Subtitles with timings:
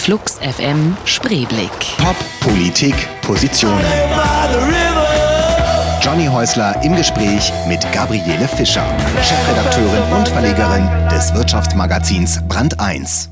[0.00, 1.70] Flux FM Spreeblick.
[1.98, 3.84] Pop, Politik, Positionen.
[6.00, 8.86] Johnny Häusler im Gespräch mit Gabriele Fischer,
[9.22, 13.28] Chefredakteurin und Verlegerin des Wirtschaftsmagazins Brand 1.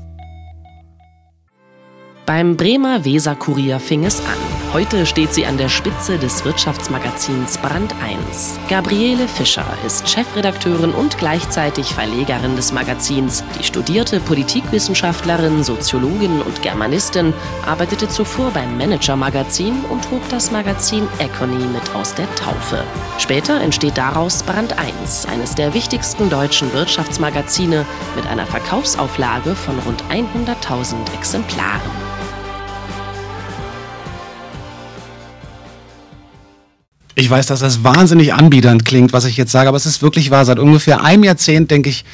[2.29, 4.37] Beim Bremer Weser-Kurier fing es an.
[4.71, 8.59] Heute steht sie an der Spitze des Wirtschaftsmagazins Brand 1.
[8.69, 13.43] Gabriele Fischer ist Chefredakteurin und gleichzeitig Verlegerin des Magazins.
[13.57, 17.33] Die studierte Politikwissenschaftlerin, Soziologin und Germanistin
[17.65, 22.83] arbeitete zuvor beim Manager-Magazin und hob das Magazin Econy mit aus der Taufe.
[23.17, 30.03] Später entsteht daraus Brand 1, eines der wichtigsten deutschen Wirtschaftsmagazine mit einer Verkaufsauflage von rund
[30.11, 32.18] 100.000 Exemplaren.
[37.19, 40.31] Ich weiß, dass das wahnsinnig anbiedernd klingt, was ich jetzt sage, aber es ist wirklich
[40.31, 40.45] wahr.
[40.45, 42.05] Seit ungefähr einem Jahrzehnt denke ich,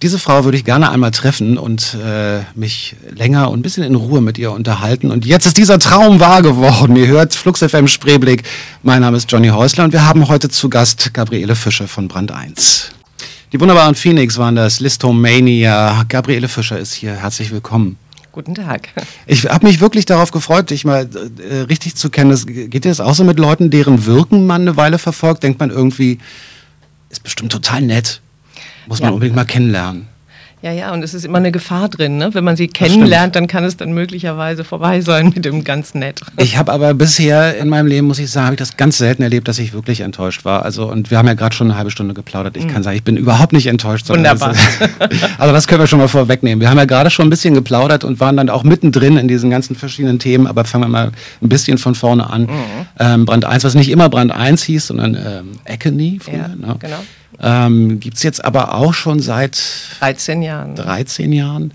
[0.00, 3.94] diese Frau würde ich gerne einmal treffen und äh, mich länger und ein bisschen in
[3.94, 5.10] Ruhe mit ihr unterhalten.
[5.10, 6.96] Und jetzt ist dieser Traum wahr geworden.
[6.96, 8.44] Ihr hört Flux FM Spreeblick.
[8.82, 12.32] Mein Name ist Johnny Häusler und wir haben heute zu Gast Gabriele Fischer von Brand
[12.32, 12.88] 1.
[13.52, 16.06] Die wunderbaren Phoenix waren das, Listomania.
[16.08, 17.12] Gabriele Fischer ist hier.
[17.12, 17.98] Herzlich willkommen.
[18.32, 18.88] Guten Tag.
[19.26, 21.06] Ich habe mich wirklich darauf gefreut, dich mal
[21.38, 22.30] äh, richtig zu kennen.
[22.30, 25.42] Das, geht dir das auch so mit Leuten, deren Wirken man eine Weile verfolgt?
[25.42, 26.18] Denkt man irgendwie,
[27.10, 28.22] ist bestimmt total nett.
[28.86, 30.08] Muss man unbedingt mal kennenlernen.
[30.62, 32.18] Ja, ja, und es ist immer eine Gefahr drin.
[32.18, 32.34] Ne?
[32.34, 36.20] Wenn man sie kennenlernt, dann kann es dann möglicherweise vorbei sein mit dem ganz nett.
[36.36, 39.24] Ich habe aber bisher in meinem Leben, muss ich sagen, habe ich das ganz selten
[39.24, 40.64] erlebt, dass ich wirklich enttäuscht war.
[40.64, 42.56] Also, und wir haben ja gerade schon eine halbe Stunde geplaudert.
[42.56, 42.68] Ich mhm.
[42.68, 44.08] kann sagen, ich bin überhaupt nicht enttäuscht.
[44.08, 44.54] Wunderbar.
[45.38, 46.60] also das können wir schon mal vorwegnehmen.
[46.60, 49.50] Wir haben ja gerade schon ein bisschen geplaudert und waren dann auch mittendrin in diesen
[49.50, 50.46] ganzen verschiedenen Themen.
[50.46, 51.10] Aber fangen wir mal
[51.42, 52.42] ein bisschen von vorne an.
[52.42, 52.48] Mhm.
[53.00, 56.36] Ähm, Brand 1, was nicht immer Brand 1 hieß, sondern ähm, Econy früher.
[56.36, 56.76] Ja, ne?
[56.78, 56.98] genau.
[57.42, 59.60] Ähm, Gibt es jetzt aber auch schon seit
[59.98, 60.76] 13 Jahren.
[60.76, 61.72] 13 Jahren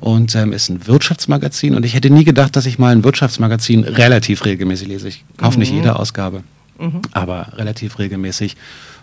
[0.00, 1.74] und ähm, ist ein Wirtschaftsmagazin.
[1.74, 5.08] Und ich hätte nie gedacht, dass ich mal ein Wirtschaftsmagazin relativ regelmäßig lese.
[5.08, 5.60] Ich kaufe mhm.
[5.60, 6.42] nicht jede Ausgabe,
[6.78, 7.02] mhm.
[7.12, 8.56] aber relativ regelmäßig.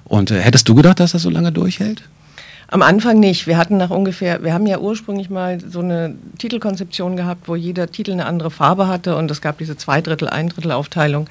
[0.05, 2.03] Und äh, hättest du gedacht, dass das so lange durchhält?
[2.67, 3.45] Am Anfang nicht.
[3.45, 7.91] Wir hatten nach ungefähr, wir haben ja ursprünglich mal so eine Titelkonzeption gehabt, wo jeder
[7.91, 11.29] Titel eine andere Farbe hatte und es gab diese Zweidrittel, Eindrittel Aufteilung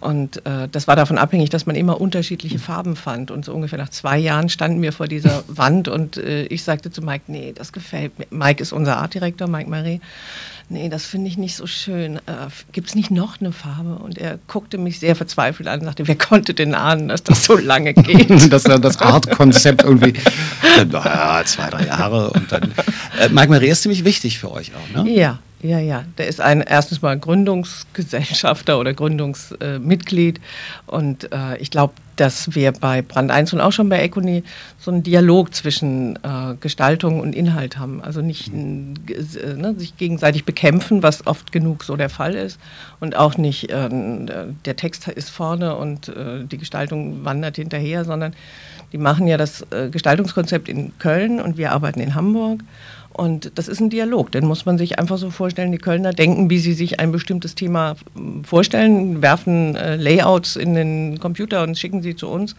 [0.00, 3.78] und äh, das war davon abhängig, dass man immer unterschiedliche Farben fand und so ungefähr
[3.78, 7.52] nach zwei Jahren standen wir vor dieser Wand und äh, ich sagte zu Mike, nee,
[7.54, 8.26] das gefällt mir.
[8.30, 10.00] Mike ist unser Artdirektor, Mike Marie
[10.68, 12.16] nee, das finde ich nicht so schön.
[12.16, 13.96] Äh, Gibt es nicht noch eine Farbe?
[13.96, 17.44] Und er guckte mich sehr verzweifelt an und sagte, wer konnte denn ahnen, dass das
[17.44, 18.30] so lange geht?
[18.52, 20.14] das, das Art-Konzept irgendwie,
[20.90, 22.72] naja, zwei, drei Jahre und dann.
[23.20, 25.10] Äh, Mike Marie ist ziemlich wichtig für euch auch, ne?
[25.10, 26.04] Ja, ja, ja.
[26.18, 30.38] Der ist ein erstens mal Gründungsgesellschafter oder Gründungsmitglied.
[30.38, 30.40] Äh,
[30.86, 34.42] und äh, ich glaube, dass wir bei Brand 1 und auch schon bei Econi
[34.78, 38.02] so einen Dialog zwischen äh, Gestaltung und Inhalt haben.
[38.02, 38.94] Also nicht mhm.
[39.08, 42.58] äh, ne, sich gegenseitig bekämpfen, was oft genug so der Fall ist.
[43.00, 43.88] Und auch nicht, äh,
[44.64, 48.34] der Text ist vorne und äh, die Gestaltung wandert hinterher, sondern
[48.92, 52.60] die machen ja das Gestaltungskonzept in Köln und wir arbeiten in Hamburg.
[53.14, 55.70] Und das ist ein Dialog, den muss man sich einfach so vorstellen.
[55.70, 60.74] Die Kölner denken, wie sie sich ein bestimmtes Thema hm, vorstellen, werfen äh, Layouts in
[60.74, 62.56] den Computer und schicken sie zu uns.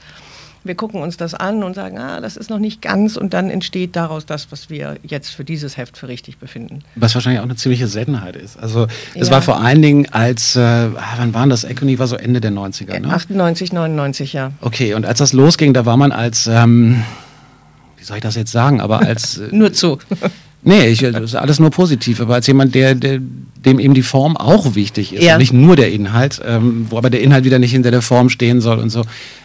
[0.63, 3.51] Wir gucken uns das an und sagen, ah, das ist noch nicht ganz und dann
[3.51, 6.83] entsteht daraus das, was wir jetzt für dieses Heft für richtig befinden.
[6.95, 8.57] Was wahrscheinlich auch eine ziemliche Seltenheit ist.
[8.57, 9.33] Also es ja.
[9.35, 11.65] war vor allen Dingen als, äh, ah, wann waren das?
[11.65, 13.13] Econy war so Ende der 90er, ne?
[13.13, 14.53] 98, 99, ja.
[14.61, 17.03] Okay, und als das losging, da war man als, ähm,
[18.05, 19.39] wie soll ich das jetzt sagen, aber als...
[19.39, 19.97] Äh, Nur zu.
[20.61, 24.01] Nee, ich, das ist alles nur positiv, aber als jemand, der, der dem eben die
[24.01, 25.37] Form auch wichtig ist, ja.
[25.37, 28.61] nicht nur der Inhalt, ähm, wo aber der Inhalt wieder nicht hinter der Form stehen
[28.61, 29.03] soll und so,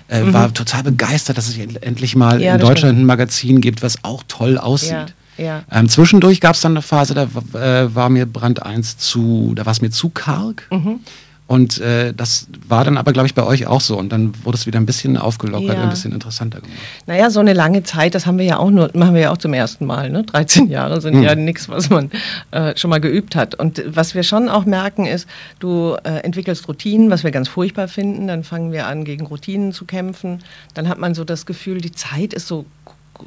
[0.08, 0.32] äh, mhm.
[0.32, 3.00] war total begeistert, dass es endlich mal ja, in Deutschland stimmt.
[3.00, 4.92] ein Magazin gibt, was auch toll aussieht.
[4.92, 5.06] Ja.
[5.36, 5.62] Ja.
[5.70, 7.24] Ähm, zwischendurch gab es dann eine Phase, da
[7.58, 10.66] äh, war mir Brand 1 zu, da war es mir zu karg.
[10.70, 11.00] Mhm.
[11.50, 13.98] Und äh, das war dann aber, glaube ich, bei euch auch so.
[13.98, 15.82] Und dann wurde es wieder ein bisschen aufgelockert, ja.
[15.82, 16.78] ein bisschen interessanter gemacht.
[17.08, 19.36] Naja, so eine lange Zeit, das haben wir ja auch nur, machen wir ja auch
[19.36, 20.10] zum ersten Mal.
[20.10, 20.22] Ne?
[20.22, 21.22] 13 Jahre sind hm.
[21.24, 22.12] ja nichts, was man
[22.52, 23.56] äh, schon mal geübt hat.
[23.56, 25.26] Und was wir schon auch merken, ist,
[25.58, 28.28] du äh, entwickelst Routinen, was wir ganz furchtbar finden.
[28.28, 30.44] Dann fangen wir an, gegen Routinen zu kämpfen.
[30.74, 32.64] Dann hat man so das Gefühl, die Zeit ist so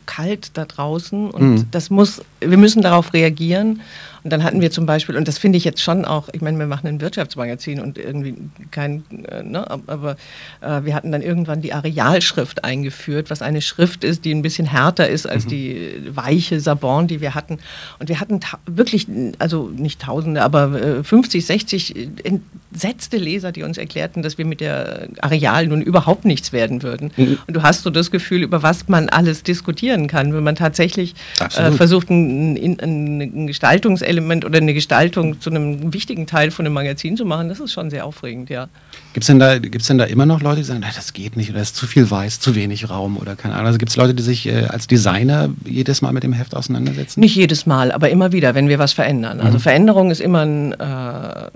[0.05, 1.67] kalt da draußen und mhm.
[1.71, 3.81] das muss, wir müssen darauf reagieren.
[4.23, 6.57] Und dann hatten wir zum Beispiel, und das finde ich jetzt schon auch, ich meine,
[6.57, 8.35] wir machen ein Wirtschaftsmagazin und irgendwie
[8.71, 10.15] kein, äh, ne, aber
[10.61, 14.65] äh, wir hatten dann irgendwann die Arealschrift eingeführt, was eine Schrift ist, die ein bisschen
[14.65, 15.49] härter ist als mhm.
[15.49, 17.59] die weiche Sabon, die wir hatten.
[17.99, 19.07] Und wir hatten wirklich,
[19.39, 24.61] also nicht Tausende, aber äh, 50, 60 entsetzte Leser, die uns erklärten, dass wir mit
[24.61, 27.11] der Areal nun überhaupt nichts werden würden.
[27.17, 27.39] Mhm.
[27.45, 31.13] Und du hast so das Gefühl, über was man alles diskutieren kann, wenn man tatsächlich
[31.39, 36.65] äh, versucht, ein, ein, ein Gestaltungselement Element oder eine Gestaltung zu einem wichtigen Teil von
[36.65, 38.67] einem Magazin zu machen, das ist schon sehr aufregend, ja.
[39.13, 41.59] Gibt es denn, da, denn da immer noch Leute, die sagen, das geht nicht oder
[41.59, 43.67] es ist zu viel weiß, zu wenig Raum oder keine Ahnung?
[43.67, 47.19] Also gibt es Leute, die sich äh, als Designer jedes Mal mit dem Heft auseinandersetzen?
[47.19, 49.39] Nicht jedes Mal, aber immer wieder, wenn wir was verändern.
[49.39, 49.61] Also mhm.
[49.61, 51.49] Veränderung ist immer ein, äh,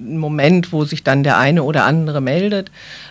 [0.00, 2.70] ein Moment, wo sich dann der eine oder andere meldet.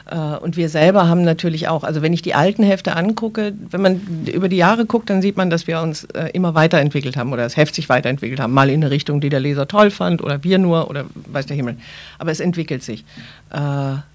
[0.10, 3.82] Äh, und wir selber haben natürlich auch, also wenn ich die alten Hefte angucke, wenn
[3.82, 4.02] man
[4.32, 7.44] über die Jahre guckt, dann sieht man, dass wir uns äh, immer weiterentwickelt haben oder
[7.44, 8.54] das Heft sich weiterentwickelt haben.
[8.54, 11.56] Mal in eine Richtung, die der Leser toll fand oder wir nur oder weiß der
[11.56, 11.78] Himmel.
[12.18, 13.06] Aber es entwickelt sich.
[13.52, 13.60] Äh,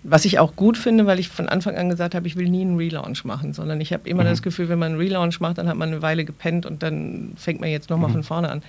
[0.02, 2.62] was ich auch gut finde, weil ich von Anfang an gesagt habe, ich will nie
[2.62, 4.28] einen Relaunch machen, sondern ich habe immer mhm.
[4.28, 7.32] das Gefühl, wenn man einen Relaunch macht, dann hat man eine Weile gepennt und dann
[7.36, 8.14] fängt man jetzt nochmal mhm.
[8.14, 8.62] von vorne an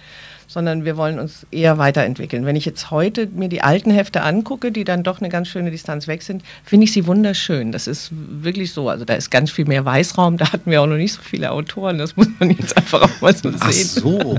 [0.48, 2.46] sondern wir wollen uns eher weiterentwickeln.
[2.46, 5.72] Wenn ich jetzt heute mir die alten Hefte angucke, die dann doch eine ganz schöne
[5.72, 7.72] Distanz weg sind, finde ich sie wunderschön.
[7.72, 8.90] Das ist wirklich so.
[8.90, 10.38] Also da ist ganz viel mehr Weißraum.
[10.38, 11.98] Da hatten wir auch noch nicht so viele Autoren.
[11.98, 13.60] Das muss man jetzt einfach auch mal so sehen.
[13.62, 14.38] Ach so.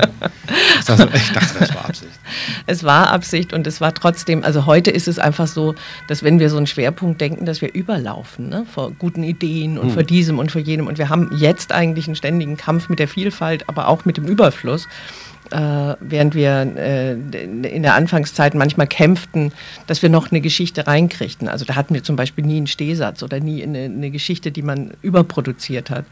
[0.78, 2.12] Ich dachte, ich dachte, das war Absicht.
[2.68, 5.74] Es war Absicht und es war trotzdem, also heute ist es einfach so,
[6.08, 8.66] dass wenn wir so einen Schwerpunkt denken, dass wir überlaufen ne?
[8.72, 9.92] vor guten Ideen und mhm.
[9.92, 10.86] vor diesem und vor jenem.
[10.86, 14.26] Und wir haben jetzt eigentlich einen ständigen Kampf mit der Vielfalt, aber auch mit dem
[14.26, 14.88] Überfluss
[15.50, 19.52] äh, während wir äh, in der Anfangszeit manchmal kämpften,
[19.86, 21.48] dass wir noch eine Geschichte reinkriegten.
[21.48, 24.62] Also da hatten wir zum Beispiel nie einen Stehsatz oder nie eine, eine Geschichte, die
[24.62, 26.04] man überproduziert hat.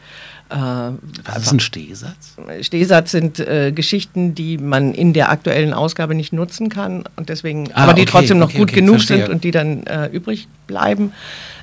[0.47, 2.35] Was ist ein Stehsatz?
[2.61, 7.71] Stehsatz sind äh, Geschichten, die man in der aktuellen Ausgabe nicht nutzen kann und deswegen,
[7.73, 9.25] ah, aber die okay, trotzdem noch okay, gut okay, genug verstehe.
[9.25, 11.13] sind und die dann äh, übrig bleiben.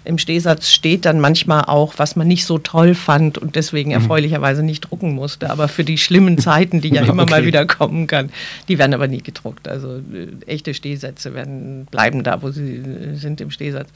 [0.04, 3.96] Im Stehsatz steht dann manchmal auch, was man nicht so toll fand und deswegen mhm.
[3.96, 5.50] erfreulicherweise nicht drucken musste.
[5.50, 8.30] Aber für die schlimmen Zeiten, die ja immer mal wieder kommen kann,
[8.66, 9.68] die werden aber nie gedruckt.
[9.68, 13.88] Also äh, echte Stehsätze werden bleiben da, wo sie äh, sind im Stehsatz.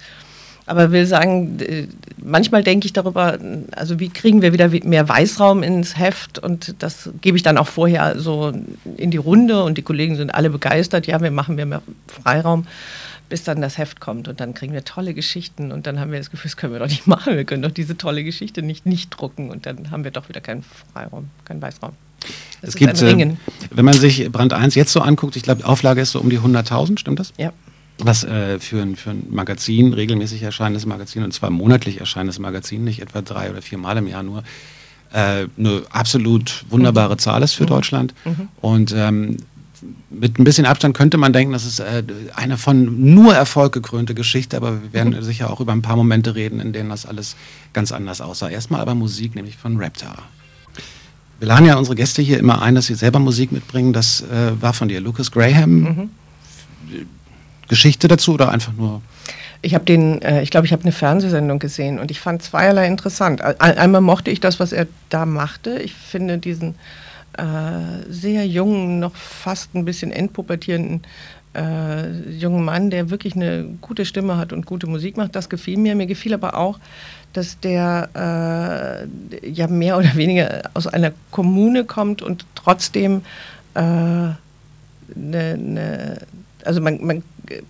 [0.66, 1.58] Aber will sagen,
[2.18, 3.38] manchmal denke ich darüber,
[3.70, 6.40] also wie kriegen wir wieder mehr Weißraum ins Heft?
[6.40, 8.52] Und das gebe ich dann auch vorher so
[8.96, 9.62] in die Runde.
[9.62, 12.66] Und die Kollegen sind alle begeistert, ja, wir machen mehr Freiraum,
[13.28, 14.26] bis dann das Heft kommt.
[14.26, 15.70] Und dann kriegen wir tolle Geschichten.
[15.70, 17.70] Und dann haben wir das Gefühl, das können wir doch nicht machen, wir können doch
[17.70, 19.50] diese tolle Geschichte nicht nicht drucken.
[19.50, 21.92] Und dann haben wir doch wieder keinen Freiraum, keinen Weißraum.
[22.60, 23.36] Das es gibt, äh,
[23.70, 26.40] wenn man sich Brand 1 jetzt so anguckt, ich glaube, Auflage ist so um die
[26.40, 27.32] 100.000, stimmt das?
[27.36, 27.52] Ja
[27.98, 32.84] was äh, für, ein, für ein Magazin, regelmäßig erscheinendes Magazin und zwar monatlich erscheinendes Magazin,
[32.84, 34.42] nicht etwa drei oder vier Mal im Jahr nur,
[35.12, 37.18] äh, eine absolut wunderbare mhm.
[37.18, 37.68] Zahl ist für mhm.
[37.68, 38.14] Deutschland.
[38.24, 38.48] Mhm.
[38.60, 39.38] Und ähm,
[40.10, 42.02] mit ein bisschen Abstand könnte man denken, das ist äh,
[42.34, 45.22] eine von nur Erfolg gekrönte Geschichte, aber wir werden mhm.
[45.22, 47.36] sicher auch über ein paar Momente reden, in denen das alles
[47.72, 48.48] ganz anders aussah.
[48.48, 50.16] Erstmal aber Musik, nämlich von Raptor.
[51.38, 53.92] Wir laden ja unsere Gäste hier immer ein, dass sie selber Musik mitbringen.
[53.92, 56.10] Das äh, war von dir, Lucas Graham.
[57.68, 59.02] Geschichte dazu oder einfach nur?
[59.62, 62.86] Ich habe den, äh, ich glaube, ich habe eine Fernsehsendung gesehen und ich fand zweierlei
[62.86, 63.40] interessant.
[63.42, 65.78] Einmal mochte ich das, was er da machte.
[65.78, 66.76] Ich finde diesen
[67.36, 67.42] äh,
[68.08, 71.02] sehr jungen, noch fast ein bisschen entpubertierenden
[71.54, 75.78] äh, jungen Mann, der wirklich eine gute Stimme hat und gute Musik macht, das gefiel
[75.78, 75.94] mir.
[75.94, 76.78] Mir gefiel aber auch,
[77.32, 79.08] dass der
[79.42, 83.22] äh, ja mehr oder weniger aus einer Kommune kommt und trotzdem
[83.74, 84.36] eine,
[85.14, 86.18] äh, eine
[86.66, 87.22] also man, man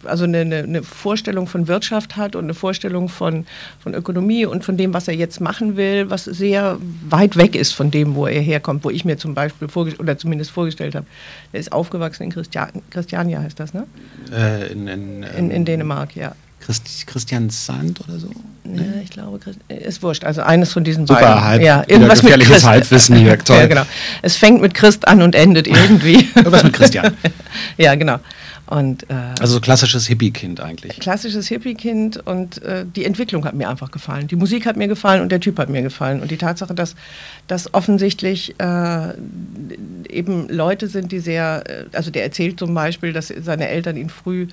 [0.05, 3.47] also eine, eine, Vorstellung von Wirtschaft hat und eine Vorstellung von,
[3.81, 6.79] von Ökonomie und von dem, was er jetzt machen will, was sehr
[7.09, 10.51] weit weg ist von dem, wo er herkommt, wo ich mir zum Beispiel oder zumindest
[10.51, 11.07] vorgestellt habe.
[11.53, 13.87] Er ist aufgewachsen in Christian Christiania, heißt das, ne?
[14.33, 16.35] Äh, in, in, in, in, Dänemark, ja.
[16.61, 18.31] Christ, Christian Sand oder so?
[18.65, 18.79] Nee.
[18.79, 20.25] Ja, ich glaube, ist wurscht.
[20.25, 21.45] Also eines von diesen Super, beiden.
[21.45, 22.67] Halb, ja, irgendwas mit Christ.
[22.67, 23.39] Halbwissen hier.
[23.45, 23.59] Toll.
[23.59, 23.83] ja, genau.
[24.23, 26.29] Es fängt mit Christ an und endet irgendwie.
[26.35, 27.17] irgendwas mit Christian.
[27.77, 28.19] ja, genau.
[28.67, 30.99] Und, äh, also so klassisches Hippie-Kind eigentlich.
[30.99, 34.27] Klassisches Hippie-Kind und äh, die Entwicklung hat mir einfach gefallen.
[34.27, 36.21] Die Musik hat mir gefallen und der Typ hat mir gefallen.
[36.21, 36.97] Und die Tatsache, dass,
[37.47, 39.13] dass offensichtlich äh,
[40.09, 44.11] eben Leute sind, die sehr, äh, also der erzählt zum Beispiel, dass seine Eltern ihn
[44.11, 44.49] früh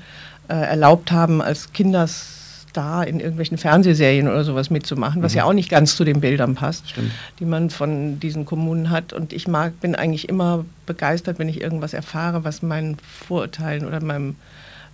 [0.48, 2.43] äh, erlaubt haben, als Kinders
[2.74, 5.38] da in irgendwelchen Fernsehserien oder sowas mitzumachen, was mhm.
[5.38, 7.12] ja auch nicht ganz zu den Bildern passt, Stimmt.
[7.40, 9.14] die man von diesen Kommunen hat.
[9.14, 14.04] Und ich mag, bin eigentlich immer begeistert, wenn ich irgendwas erfahre, was meinen Vorurteilen oder
[14.04, 14.36] meinem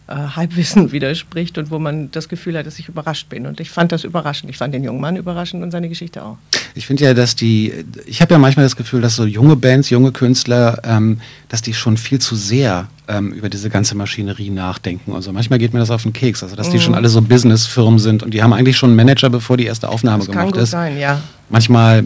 [0.10, 3.46] äh, Halbwissen widerspricht und wo man das Gefühl hat, dass ich überrascht bin.
[3.46, 4.50] Und ich fand das überraschend.
[4.50, 6.38] Ich fand den jungen Mann überraschend und seine Geschichte auch.
[6.74, 7.74] Ich finde ja, dass die,
[8.06, 11.74] ich habe ja manchmal das Gefühl, dass so junge Bands, junge Künstler, ähm, dass die
[11.74, 15.14] schon viel zu sehr ähm, über diese ganze Maschinerie nachdenken.
[15.14, 16.98] Also manchmal geht mir das auf den Keks, also dass die schon mhm.
[16.98, 20.20] alle so Businessfirmen sind und die haben eigentlich schon einen Manager, bevor die erste Aufnahme
[20.20, 20.72] das gemacht kann gut ist.
[20.72, 21.22] Sein, ja.
[21.50, 22.06] Manchmal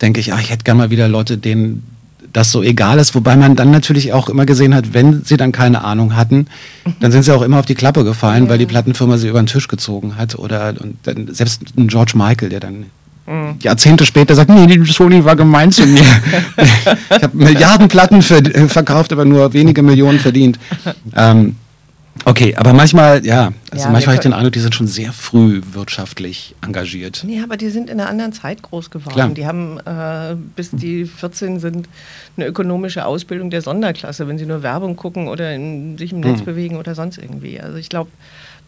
[0.00, 1.93] denke ich, ach, ich hätte gerne mal wieder Leute, denen
[2.34, 5.52] das so egal ist, wobei man dann natürlich auch immer gesehen hat, wenn sie dann
[5.52, 6.48] keine Ahnung hatten,
[7.00, 8.50] dann sind sie auch immer auf die Klappe gefallen, ja.
[8.50, 12.12] weil die Plattenfirma sie über den Tisch gezogen hat oder und dann, selbst ein George
[12.16, 12.86] Michael, der dann
[13.26, 13.56] mhm.
[13.60, 16.02] Jahrzehnte später sagt, nee, die Sony war gemein zu mir.
[17.16, 20.58] ich habe Milliarden Platten verkauft, aber nur wenige Millionen verdient.
[21.14, 21.54] Ähm,
[22.24, 25.12] Okay, aber manchmal, ja, also ja, manchmal habe ich den Eindruck, die sind schon sehr
[25.12, 27.22] früh wirtschaftlich engagiert.
[27.26, 29.14] Nee, aber die sind in einer anderen Zeit groß geworden.
[29.14, 29.28] Klar.
[29.30, 31.88] Die haben, äh, bis die 14 sind,
[32.36, 36.38] eine ökonomische Ausbildung der Sonderklasse, wenn sie nur Werbung gucken oder in, sich im Netz
[36.38, 36.44] hm.
[36.46, 37.60] bewegen oder sonst irgendwie.
[37.60, 38.10] Also ich glaube,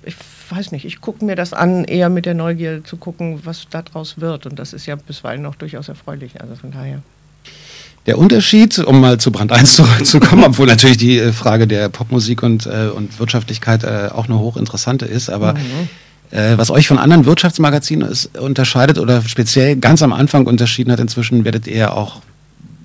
[0.05, 0.17] ich
[0.51, 4.21] weiß nicht, ich gucke mir das an, eher mit der Neugier zu gucken, was daraus
[4.21, 4.47] wird.
[4.47, 6.41] Und das ist ja bisweilen noch durchaus erfreulich.
[6.41, 7.03] Also von daher.
[8.07, 12.43] Der Unterschied, um mal zu Brand 1 zurückzukommen, obwohl natürlich die äh, Frage der Popmusik
[12.43, 16.37] und, äh, und Wirtschaftlichkeit äh, auch eine hochinteressante ist, aber mhm.
[16.37, 21.01] äh, was euch von anderen Wirtschaftsmagazinen ist, unterscheidet oder speziell ganz am Anfang unterschieden hat,
[21.01, 22.21] inzwischen werdet ihr auch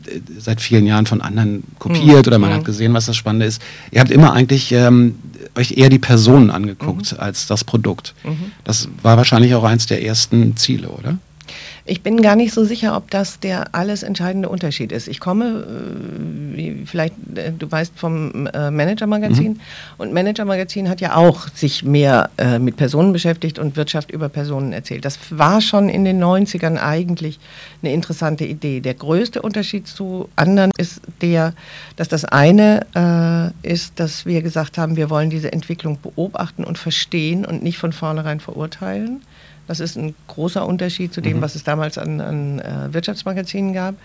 [0.07, 2.27] äh, seit vielen Jahren von anderen kopiert mhm.
[2.27, 2.55] oder man mhm.
[2.55, 3.61] hat gesehen, was das Spannende ist.
[3.91, 5.15] Ihr habt immer eigentlich ähm,
[5.55, 7.19] euch eher die Personen angeguckt mhm.
[7.19, 8.15] als das Produkt.
[8.23, 8.51] Mhm.
[8.63, 11.19] Das war wahrscheinlich auch eins der ersten Ziele, oder?
[11.91, 15.09] Ich bin gar nicht so sicher, ob das der alles entscheidende Unterschied ist.
[15.09, 15.65] Ich komme,
[16.55, 19.51] äh, vielleicht, äh, du weißt, vom äh, Manager-Magazin.
[19.51, 19.59] Mhm.
[19.97, 22.29] Und Manager-Magazin hat ja auch sich mehr
[22.59, 25.03] mit Personen beschäftigt und Wirtschaft über Personen erzählt.
[25.03, 27.39] Das war schon in den 90ern eigentlich
[27.81, 28.79] eine interessante Idee.
[28.79, 31.53] Der größte Unterschied zu anderen ist der,
[31.97, 37.45] dass das eine ist, dass wir gesagt haben, wir wollen diese Entwicklung beobachten und verstehen
[37.45, 39.21] und nicht von vornherein verurteilen.
[39.71, 41.41] Das ist ein großer Unterschied zu dem, mhm.
[41.41, 43.95] was es damals an, an äh, Wirtschaftsmagazinen gab.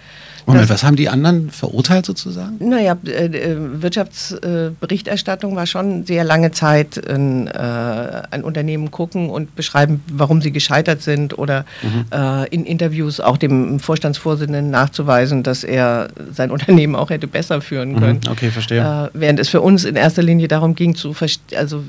[0.46, 2.56] Moment, was haben die anderen verurteilt sozusagen?
[2.60, 9.56] Naja, äh, äh, Wirtschaftsberichterstattung war schon sehr lange Zeit ein, äh, ein, Unternehmen gucken und
[9.56, 12.04] beschreiben, warum sie gescheitert sind oder mhm.
[12.12, 17.92] Äh, in Interviews auch dem Vorstandsvorsitzenden nachzuweisen, dass er sein Unternehmen auch hätte besser führen
[17.92, 17.98] mhm.
[17.98, 18.20] können.
[18.24, 18.30] Mhm.
[18.30, 19.10] Okay, verstehe.
[19.14, 21.14] Äh, während es für uns in erster Linie darum ging, zu
[21.56, 21.82] also,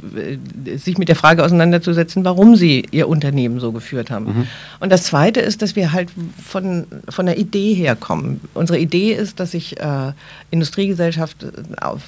[0.77, 4.25] sich mit der Frage auseinanderzusetzen, warum sie ihr Unternehmen so geführt haben.
[4.25, 4.47] Mhm.
[4.79, 6.09] Und das Zweite ist, dass wir halt
[6.43, 10.11] von, von der Idee herkommen unsere Idee ist, dass sich äh,
[10.51, 11.47] Industriegesellschaft, äh,
[11.81, 12.01] auf,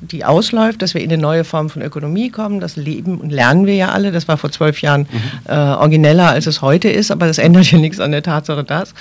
[0.00, 2.60] die ausläuft, dass wir in eine neue Form von Ökonomie kommen.
[2.60, 4.12] Das leben und lernen wir ja alle.
[4.12, 5.06] Das war vor zwölf Jahren mhm.
[5.46, 8.94] äh, origineller, als es heute ist, aber das ändert ja nichts an der Tatsache, dass.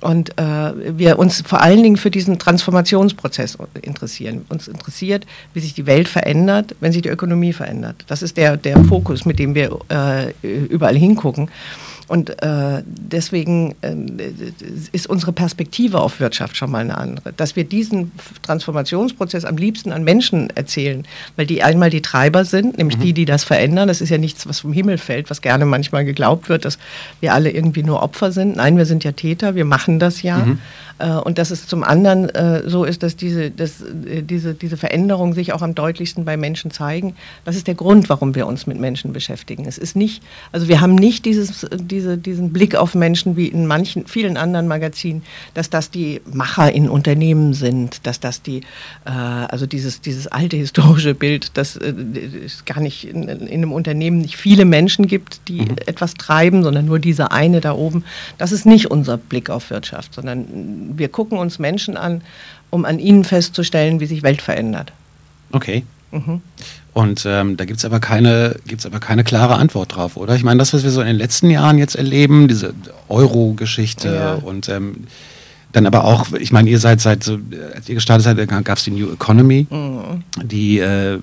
[0.00, 4.44] Und äh, wir uns vor allen Dingen für diesen Transformationsprozess interessieren.
[4.50, 8.04] Uns interessiert, wie sich die Welt verändert, wenn sich die Ökonomie verändert.
[8.06, 11.48] Das ist der, der Fokus, mit dem wir äh, überall hingucken.
[12.06, 13.94] Und äh, deswegen äh,
[14.92, 17.32] ist unsere Perspektive auf Wirtschaft schon mal eine andere.
[17.32, 21.04] Dass wir diesen Transformationsprozess am liebsten an Menschen erzählen,
[21.36, 23.02] weil die einmal die Treiber sind, nämlich mhm.
[23.02, 23.88] die, die das verändern.
[23.88, 26.78] Das ist ja nichts, was vom Himmel fällt, was gerne manchmal geglaubt wird, dass
[27.20, 28.56] wir alle irgendwie nur Opfer sind.
[28.56, 30.38] Nein, wir sind ja Täter, wir machen das ja.
[30.38, 30.58] Mhm.
[30.98, 34.76] Äh, und dass es zum anderen äh, so ist, dass diese, dass äh, diese, diese
[34.76, 37.14] Veränderungen sich auch am deutlichsten bei Menschen zeigen.
[37.44, 39.66] Das ist der Grund, warum wir uns mit Menschen beschäftigen.
[39.66, 40.22] Es ist nicht,
[40.52, 44.68] also wir haben nicht dieses, diese, diesen Blick auf Menschen wie in manchen, vielen anderen
[44.68, 45.22] Magazinen,
[45.54, 48.62] dass das die Macher in Unternehmen sind, dass das die,
[49.04, 54.36] also dieses, dieses alte historische Bild, dass es gar nicht in, in einem Unternehmen nicht
[54.36, 55.76] viele Menschen gibt, die mhm.
[55.86, 58.04] etwas treiben, sondern nur dieser eine da oben.
[58.38, 62.22] Das ist nicht unser Blick auf Wirtschaft, sondern wir gucken uns Menschen an,
[62.70, 64.92] um an ihnen festzustellen, wie sich Welt verändert.
[65.52, 65.84] Okay.
[66.10, 66.42] Mhm.
[66.92, 70.36] Und ähm, da gibt es aber, keine, aber keine klare Antwort drauf, oder?
[70.36, 72.72] Ich meine, das, was wir so in den letzten Jahren jetzt erleben, diese
[73.08, 74.34] Euro-Geschichte ja.
[74.34, 75.08] und ähm,
[75.72, 77.38] dann aber auch, ich meine, ihr seid seit, so,
[77.74, 80.22] als ihr gestartet seid, gab es die New Economy, mhm.
[80.44, 81.18] die äh,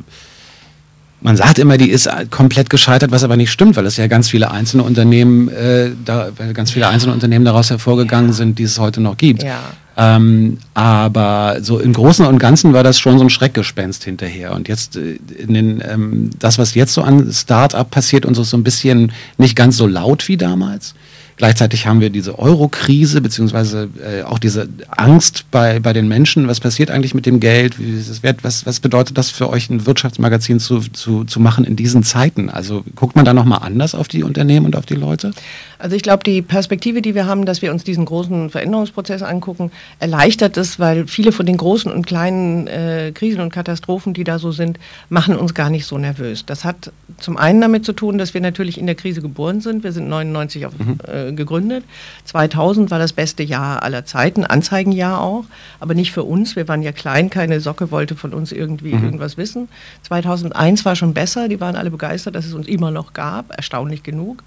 [1.22, 4.30] man sagt immer, die ist komplett gescheitert, was aber nicht stimmt, weil es ja ganz
[4.30, 8.36] viele einzelne Unternehmen, äh, da, weil ganz viele einzelne Unternehmen daraus hervorgegangen ja.
[8.36, 9.44] sind, die es heute noch gibt.
[9.44, 9.60] Ja.
[9.98, 14.54] Ähm, aber so im Großen und Ganzen war das schon so ein Schreckgespenst hinterher.
[14.54, 18.44] Und jetzt äh, in den, ähm, das, was jetzt so an Start-up passiert und so,
[18.44, 20.96] so ein bisschen nicht ganz so laut wie damals.
[21.41, 26.48] Gleichzeitig haben wir diese Euro-Krise, beziehungsweise äh, auch diese Angst bei, bei den Menschen.
[26.48, 27.79] Was passiert eigentlich mit dem Geld?
[27.79, 28.43] Wie ist es wert?
[28.43, 32.51] Was, was bedeutet das für euch, ein Wirtschaftsmagazin zu, zu, zu machen in diesen Zeiten?
[32.51, 35.31] Also guckt man da nochmal anders auf die Unternehmen und auf die Leute?
[35.82, 39.72] Also ich glaube, die Perspektive, die wir haben, dass wir uns diesen großen Veränderungsprozess angucken,
[40.00, 44.38] erleichtert es, weil viele von den großen und kleinen äh, Krisen und Katastrophen, die da
[44.38, 46.46] so sind, machen uns gar nicht so nervös.
[46.46, 49.84] Das hat zum einen damit zu tun, dass wir natürlich in der Krise geboren sind.
[49.84, 50.98] Wir sind 99 auf, mhm.
[51.08, 51.84] äh, gegründet.
[52.26, 55.46] 2000 war das beste Jahr aller Zeiten, Anzeigenjahr auch,
[55.80, 56.56] aber nicht für uns.
[56.56, 59.04] Wir waren ja klein, keine Socke wollte von uns irgendwie mhm.
[59.04, 59.68] irgendwas wissen.
[60.04, 64.04] 2001 war schon besser, die waren alle begeistert, dass es uns immer noch gab, erstaunlich
[64.04, 64.44] genug.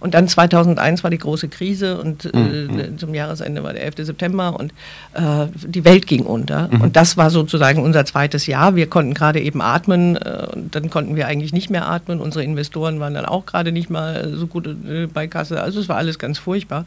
[0.00, 2.98] Und dann 2003 2001 war die große Krise und äh, mhm.
[2.98, 3.94] zum Jahresende war der 11.
[3.98, 4.72] September und
[5.14, 6.68] äh, die Welt ging unter.
[6.70, 6.80] Mhm.
[6.80, 8.76] Und das war sozusagen unser zweites Jahr.
[8.76, 12.20] Wir konnten gerade eben atmen äh, und dann konnten wir eigentlich nicht mehr atmen.
[12.20, 15.60] Unsere Investoren waren dann auch gerade nicht mal so gut äh, bei Kasse.
[15.60, 16.84] Also es war alles ganz furchtbar.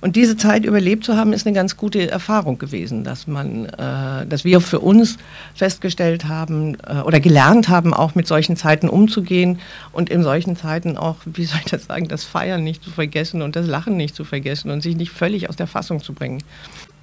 [0.00, 4.26] Und diese Zeit überlebt zu haben, ist eine ganz gute Erfahrung gewesen, dass man, äh,
[4.26, 5.18] dass wir für uns
[5.54, 9.58] festgestellt haben äh, oder gelernt haben, auch mit solchen Zeiten umzugehen
[9.92, 13.42] und in solchen Zeiten auch, wie soll ich das sagen, das Feiern nicht zu vergessen
[13.42, 16.42] und das Lachen nicht zu vergessen und sich nicht völlig aus der Fassung zu bringen.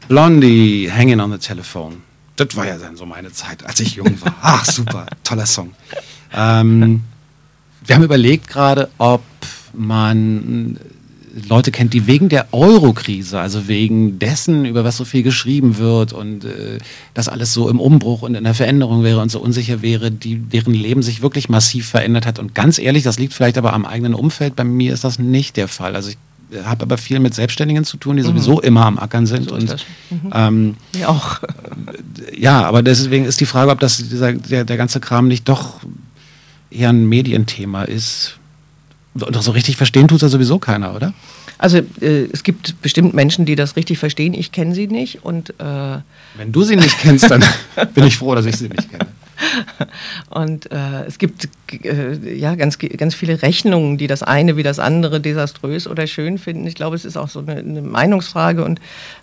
[0.08, 1.98] Blondie, Hanging on the Telephone.
[2.36, 4.36] Das war ja dann so meine Zeit, als ich jung war.
[4.42, 5.74] Ach, super, toller Song.
[6.34, 7.04] Ähm,
[7.86, 9.24] wir haben überlegt gerade, ob
[9.74, 10.80] man
[11.48, 16.14] Leute kennt, die wegen der Euro-Krise, also wegen dessen, über was so viel geschrieben wird
[16.14, 16.80] und äh,
[17.14, 20.38] das alles so im Umbruch und in der Veränderung wäre und so unsicher wäre, die,
[20.38, 22.40] deren Leben sich wirklich massiv verändert hat.
[22.40, 24.56] Und ganz ehrlich, das liegt vielleicht aber am eigenen Umfeld.
[24.56, 25.96] Bei mir ist das nicht der Fall.
[25.96, 26.18] Also ich
[26.64, 28.28] habe aber viel mit Selbstständigen zu tun, die mhm.
[28.28, 29.52] sowieso immer am Ackern sind.
[29.52, 29.76] Und,
[30.10, 30.32] mhm.
[30.34, 31.42] ähm, ja, auch.
[32.36, 35.82] Ja, aber deswegen ist die Frage, ob das dieser, der, der ganze Kram nicht doch
[36.72, 38.40] eher ein Medienthema ist
[39.18, 41.14] doch so richtig verstehen tut es ja sowieso keiner, oder?
[41.58, 44.34] Also äh, es gibt bestimmt Menschen, die das richtig verstehen.
[44.34, 45.24] Ich kenne sie nicht.
[45.24, 45.98] Und, äh
[46.36, 47.44] Wenn du sie nicht kennst, dann
[47.94, 49.08] bin ich froh, dass ich sie nicht kenne.
[50.30, 55.20] Und äh, es gibt ja ganz, ganz viele Rechnungen, die das eine wie das andere
[55.20, 56.66] desaströs oder schön finden.
[56.68, 58.64] Ich glaube, es ist auch so eine, eine Meinungsfrage.
[58.64, 58.80] Und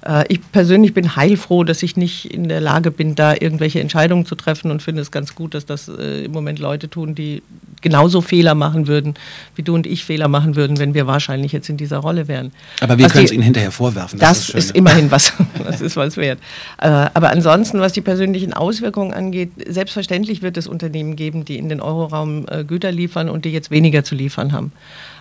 [0.07, 4.27] äh, ich persönlich bin heilfroh, dass ich nicht in der Lage bin, da irgendwelche Entscheidungen
[4.27, 7.43] zu treffen und finde es ganz gut, dass das äh, im Moment Leute tun, die
[7.81, 9.15] genauso Fehler machen würden,
[9.55, 12.53] wie du und ich Fehler machen würden, wenn wir wahrscheinlich jetzt in dieser Rolle wären.
[12.81, 14.19] Aber wir können es ihnen hinterher vorwerfen.
[14.19, 15.33] Das, das ist, ist, immerhin was,
[15.65, 16.39] das ist was wert.
[16.81, 21.69] Äh, aber ansonsten, was die persönlichen Auswirkungen angeht, selbstverständlich wird es Unternehmen geben, die in
[21.69, 24.73] den Euroraum äh, Güter liefern und die jetzt weniger zu liefern haben.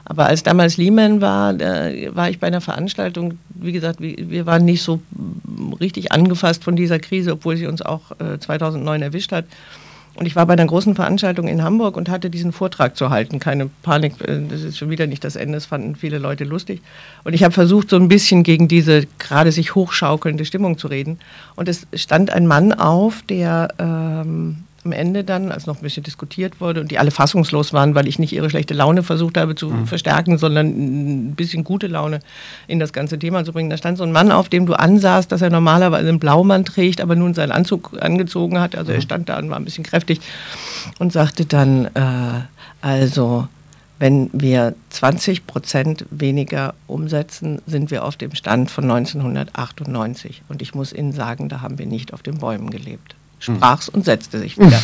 [0.05, 4.83] Aber als damals Lehman war, war ich bei einer Veranstaltung, wie gesagt, wir waren nicht
[4.83, 5.01] so
[5.79, 9.45] richtig angefasst von dieser Krise, obwohl sie uns auch 2009 äh, erwischt hat.
[10.15, 13.39] Und ich war bei einer großen Veranstaltung in Hamburg und hatte diesen Vortrag zu halten.
[13.39, 16.81] Keine Panik, äh, das ist schon wieder nicht das Ende, das fanden viele Leute lustig.
[17.23, 21.19] Und ich habe versucht, so ein bisschen gegen diese gerade sich hochschaukelnde Stimmung zu reden.
[21.55, 26.03] Und es stand ein Mann auf, der ähm, am Ende dann, als noch ein bisschen
[26.03, 29.55] diskutiert wurde und die alle fassungslos waren, weil ich nicht ihre schlechte Laune versucht habe
[29.55, 29.87] zu mhm.
[29.87, 32.19] verstärken, sondern ein bisschen gute Laune
[32.67, 33.69] in das ganze Thema zu bringen.
[33.69, 37.01] Da stand so ein Mann, auf dem du ansahst, dass er normalerweise einen Blaumann trägt,
[37.01, 38.75] aber nun seinen Anzug angezogen hat.
[38.75, 38.97] Also mhm.
[38.97, 40.19] er stand da und war ein bisschen kräftig
[40.99, 42.41] und sagte dann, äh,
[42.81, 43.47] also
[43.99, 50.41] wenn wir 20 Prozent weniger umsetzen, sind wir auf dem Stand von 1998.
[50.49, 54.05] Und ich muss Ihnen sagen, da haben wir nicht auf den Bäumen gelebt sprach's und
[54.05, 54.79] setzte sich wieder.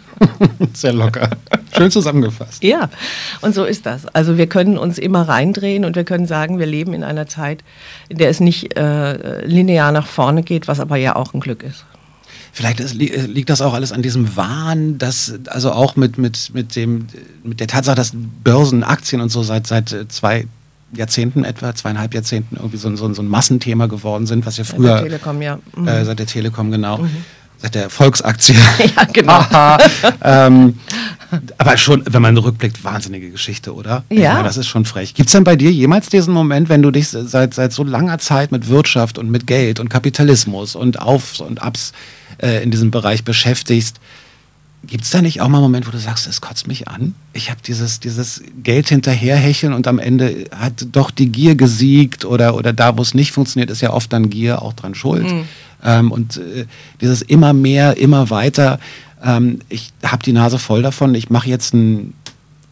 [0.74, 1.30] Sehr locker.
[1.76, 2.62] Schön zusammengefasst.
[2.62, 2.90] Ja,
[3.40, 4.06] und so ist das.
[4.06, 7.64] Also wir können uns immer reindrehen und wir können sagen, wir leben in einer Zeit,
[8.08, 11.62] in der es nicht äh, linear nach vorne geht, was aber ja auch ein Glück
[11.62, 11.84] ist.
[12.52, 16.74] Vielleicht ist, liegt das auch alles an diesem Wahn, dass also auch mit, mit, mit,
[16.74, 17.06] dem,
[17.44, 20.46] mit der Tatsache, dass Börsen, Aktien und so seit, seit zwei
[20.94, 24.88] Jahrzehnten etwa, zweieinhalb Jahrzehnten irgendwie so, so, so ein Massenthema geworden sind, was ja früher.
[24.88, 25.58] Seit der Telekom, ja.
[25.74, 25.88] Mhm.
[25.88, 26.98] Äh, seit der Telekom, genau.
[26.98, 27.24] Mhm
[27.58, 28.54] seit der Volksaktie.
[28.96, 29.44] Ja, genau.
[30.22, 30.78] ähm,
[31.58, 34.04] aber schon, wenn man rückblickt, wahnsinnige Geschichte, oder?
[34.10, 34.34] Ja.
[34.34, 35.14] Meine, das ist schon frech.
[35.14, 38.18] Gibt es denn bei dir jemals diesen Moment, wenn du dich seit, seit so langer
[38.18, 41.92] Zeit mit Wirtschaft und mit Geld und Kapitalismus und Aufs und Abs
[42.38, 43.96] äh, in diesem Bereich beschäftigst,
[44.84, 47.14] Gibt es da nicht auch mal einen Moment, wo du sagst, es kotzt mich an?
[47.32, 52.54] Ich habe dieses, dieses Geld hinterherhecheln und am Ende hat doch die Gier gesiegt oder,
[52.54, 55.24] oder da, wo es nicht funktioniert, ist ja oft dann Gier auch dran schuld.
[55.24, 55.44] Mhm.
[55.84, 56.66] Ähm, und äh,
[57.00, 58.78] dieses immer mehr, immer weiter.
[59.24, 61.14] Ähm, ich habe die Nase voll davon.
[61.14, 62.14] Ich mache jetzt ein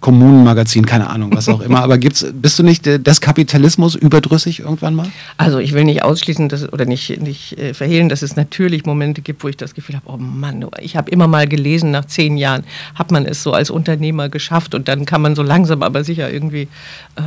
[0.04, 1.82] Kommunenmagazin, keine Ahnung, was auch immer.
[1.82, 5.06] Aber gibt's, bist du nicht des Kapitalismus überdrüssig irgendwann mal?
[5.38, 9.22] Also ich will nicht ausschließen dass, oder nicht, nicht äh, verhehlen, dass es natürlich Momente
[9.22, 12.36] gibt, wo ich das Gefühl habe, oh Mann, ich habe immer mal gelesen, nach zehn
[12.36, 12.64] Jahren
[12.94, 16.30] hat man es so als Unternehmer geschafft und dann kann man so langsam aber sicher
[16.30, 16.68] irgendwie
[17.16, 17.22] äh,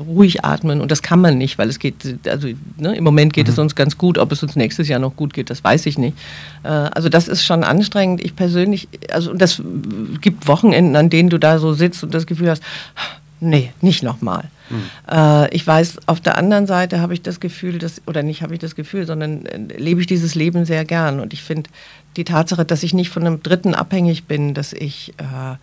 [0.00, 1.94] ruhig atmen und das kann man nicht, weil es geht,
[2.26, 3.52] also ne, im Moment geht mhm.
[3.52, 5.96] es uns ganz gut, ob es uns nächstes Jahr noch gut geht, das weiß ich
[5.96, 6.16] nicht.
[6.64, 8.20] Äh, also das ist schon anstrengend.
[8.20, 9.62] Ich persönlich, also das
[10.20, 12.62] gibt Wochenenden, an denen du da so sitzt und das Gefühl hast,
[13.40, 14.44] nee, nicht nochmal.
[14.70, 15.48] Mhm.
[15.50, 18.60] Ich weiß, auf der anderen Seite habe ich das Gefühl, dass, oder nicht habe ich
[18.60, 21.20] das Gefühl, sondern äh, lebe ich dieses Leben sehr gern.
[21.20, 21.70] Und ich finde
[22.16, 25.56] die Tatsache, dass ich nicht von einem Dritten abhängig bin, dass ich äh,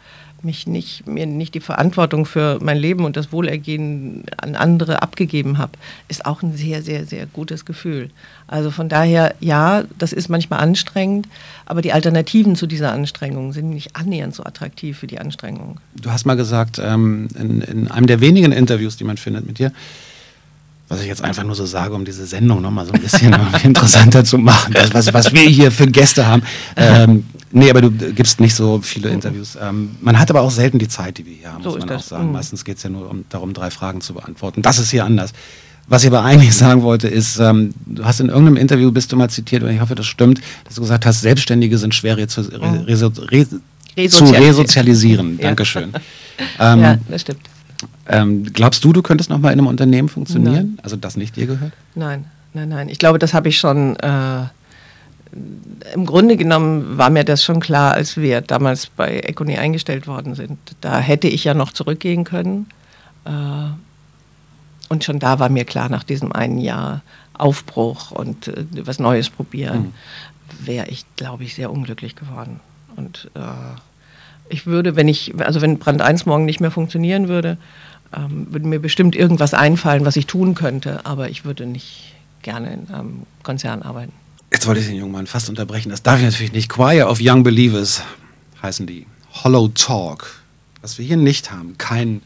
[0.44, 5.58] mich nicht, mir nicht die Verantwortung für mein Leben und das Wohlergehen an andere abgegeben
[5.58, 5.74] habe,
[6.08, 8.10] ist auch ein sehr, sehr, sehr gutes Gefühl.
[8.48, 11.28] Also von daher, ja, das ist manchmal anstrengend,
[11.66, 15.80] aber die Alternativen zu dieser Anstrengung sind nicht annähernd so attraktiv wie die Anstrengung.
[15.96, 19.60] Du hast mal gesagt, ähm, in, in, einem der wenigen Interviews, die man findet mit
[19.60, 19.72] dir,
[20.90, 24.24] was ich jetzt einfach nur so sage, um diese Sendung nochmal so ein bisschen interessanter
[24.24, 26.44] zu machen, das, was, was wir hier für Gäste haben.
[26.78, 29.58] Ähm, nee, aber du gibst nicht so viele Interviews.
[29.62, 31.98] Ähm, man hat aber auch selten die Zeit, die wir hier haben, so muss man
[31.98, 32.28] auch sagen.
[32.28, 32.34] Mhm.
[32.34, 34.62] Meistens geht es ja nur um, darum, drei Fragen zu beantworten.
[34.62, 35.34] Das ist hier anders.
[35.90, 39.18] Was ich aber eigentlich sagen wollte, ist, ähm, du hast in irgendeinem Interview, bist du
[39.18, 42.28] mal zitiert, und ich hoffe, das stimmt, dass du gesagt hast, Selbstständige sind schwer re
[42.28, 42.86] zu, re, mhm.
[42.86, 43.48] re,
[43.98, 45.38] re, zu resozialisieren.
[45.38, 45.92] Dankeschön.
[46.60, 47.42] ähm, ja, das stimmt.
[48.08, 50.54] Ähm, glaubst du, du könntest noch mal in einem Unternehmen funktionieren?
[50.76, 50.80] Nein.
[50.84, 51.74] Also das nicht dir gehört?
[51.96, 52.90] Nein, nein, nein.
[52.90, 53.96] Ich glaube, das habe ich schon.
[53.98, 54.46] Äh,
[55.94, 60.36] Im Grunde genommen war mir das schon klar, als wir damals bei Econi eingestellt worden
[60.36, 60.58] sind.
[60.82, 62.68] Da hätte ich ja noch zurückgehen können.
[63.26, 63.32] Äh,
[64.90, 67.02] und schon da war mir klar, nach diesem einen Jahr
[67.34, 70.66] Aufbruch und äh, was Neues probieren, mhm.
[70.66, 72.60] wäre ich, glaube ich, sehr unglücklich geworden.
[72.96, 73.40] Und äh,
[74.50, 77.58] ich würde, wenn ich, also wenn Brand 1 morgen nicht mehr funktionieren würde,
[78.16, 82.74] ähm, würde mir bestimmt irgendwas einfallen, was ich tun könnte, aber ich würde nicht gerne
[82.74, 84.14] in einem Konzern arbeiten.
[84.52, 85.90] Jetzt wollte ich den jungen Mann fast unterbrechen.
[85.90, 86.70] Das darf ich natürlich nicht.
[86.70, 88.02] Choir of Young Believers
[88.62, 89.06] heißen die.
[89.44, 90.42] Hollow Talk.
[90.82, 91.78] Was wir hier nicht haben.
[91.78, 92.22] Kein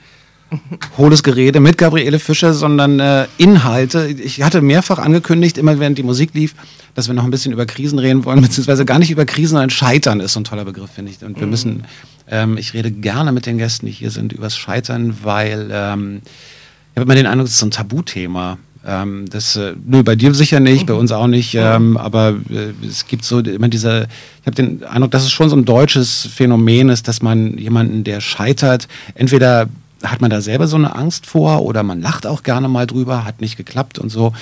[0.97, 4.07] hohles Gerede mit Gabriele Fischer, sondern äh, Inhalte.
[4.07, 6.55] Ich hatte mehrfach angekündigt, immer während die Musik lief,
[6.93, 9.69] dass wir noch ein bisschen über Krisen reden wollen, beziehungsweise gar nicht über Krisen, sondern
[9.69, 11.23] Scheitern ist so ein toller Begriff, finde ich.
[11.23, 11.51] Und wir mhm.
[11.51, 11.83] müssen,
[12.29, 16.97] ähm, ich rede gerne mit den Gästen, die hier sind, übers Scheitern, weil ähm, ich
[16.99, 18.57] habe immer den Eindruck, es ist so ein Tabuthema.
[18.85, 22.85] Ähm, das, äh, nö, bei dir sicher nicht, bei uns auch nicht, ähm, aber äh,
[22.85, 24.07] es gibt so immer diese,
[24.41, 28.03] ich habe den Eindruck, dass es schon so ein deutsches Phänomen ist, dass man jemanden,
[28.03, 29.69] der scheitert, entweder
[30.03, 33.25] hat man da selber so eine Angst vor oder man lacht auch gerne mal drüber,
[33.25, 34.33] hat nicht geklappt und so.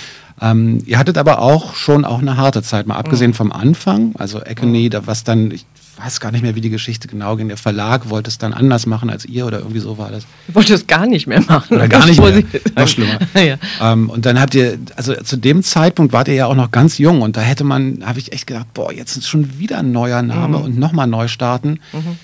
[0.42, 3.36] Ähm, ihr hattet aber auch schon auch eine harte Zeit, mal abgesehen mhm.
[3.36, 5.02] vom Anfang, also Econy, mhm.
[5.06, 5.66] was dann, ich
[6.02, 7.50] weiß gar nicht mehr, wie die Geschichte genau ging.
[7.50, 10.26] Der Verlag wollte es dann anders machen als ihr oder irgendwie so war das.
[10.48, 11.76] Ich wollte es gar nicht mehr machen.
[11.76, 12.44] Oder gar nicht mehr.
[12.78, 13.20] Noch schlimmer.
[13.36, 13.58] ja.
[13.82, 16.98] ähm, und dann habt ihr, also zu dem Zeitpunkt wart ihr ja auch noch ganz
[16.98, 19.92] jung und da hätte man, habe ich echt gedacht, boah, jetzt ist schon wieder ein
[19.92, 20.64] neuer Name mhm.
[20.64, 21.80] und nochmal neu starten.
[21.92, 22.18] Mhm.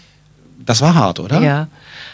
[0.65, 1.41] Das war hart, oder?
[1.41, 1.67] Ja.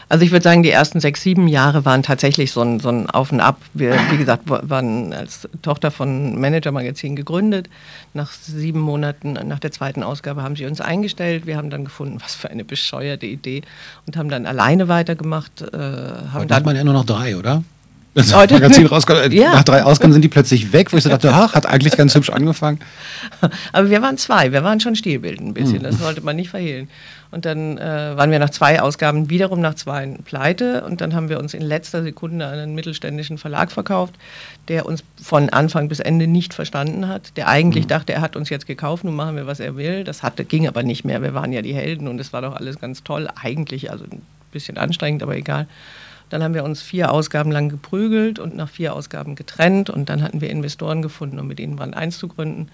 [0.10, 3.10] Also ich würde sagen, die ersten sechs, sieben Jahre waren tatsächlich so ein, so ein
[3.10, 3.62] Auf und Ab.
[3.74, 7.70] Wir, wie gesagt, waren als Tochter von Manager Magazin gegründet.
[8.14, 11.46] Nach sieben Monaten, nach der zweiten Ausgabe, haben sie uns eingestellt.
[11.46, 13.62] Wir haben dann gefunden, was für eine bescheuerte Idee
[14.06, 15.62] und haben dann alleine weitergemacht.
[15.62, 17.64] Äh, haben Heute dann, hat man ja nur noch drei, oder?
[18.14, 19.54] Das Heute, Magazin rauskommt, ja.
[19.54, 22.14] Nach drei Ausgaben sind die plötzlich weg, wo ich so dachte, ach, hat eigentlich ganz
[22.14, 22.80] hübsch angefangen.
[23.72, 25.84] Aber wir waren zwei, wir waren schon stilbildend ein bisschen, hm.
[25.84, 26.90] das sollte man nicht verhehlen.
[27.32, 30.84] Und dann äh, waren wir nach zwei Ausgaben wiederum nach zwei pleite.
[30.84, 34.16] Und dann haben wir uns in letzter Sekunde an einen mittelständischen Verlag verkauft,
[34.68, 37.38] der uns von Anfang bis Ende nicht verstanden hat.
[37.38, 37.90] Der eigentlich mhm.
[37.90, 40.04] dachte, er hat uns jetzt gekauft, nun machen wir, was er will.
[40.04, 41.22] Das hatte, ging aber nicht mehr.
[41.22, 43.30] Wir waren ja die Helden und es war doch alles ganz toll.
[43.42, 44.22] Eigentlich, also ein
[44.52, 45.68] bisschen anstrengend, aber egal.
[46.32, 49.90] Dann haben wir uns vier Ausgaben lang geprügelt und nach vier Ausgaben getrennt.
[49.90, 52.70] Und dann hatten wir Investoren gefunden, um mit ihnen Brand 1 zu gründen.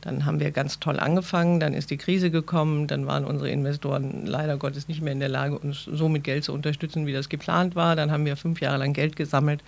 [0.00, 4.26] Dann haben wir ganz toll angefangen, dann ist die Krise gekommen, dann waren unsere Investoren
[4.26, 7.28] leider Gottes nicht mehr in der Lage, uns so mit Geld zu unterstützen, wie das
[7.28, 7.94] geplant war.
[7.94, 9.62] Dann haben wir fünf Jahre lang Geld gesammelt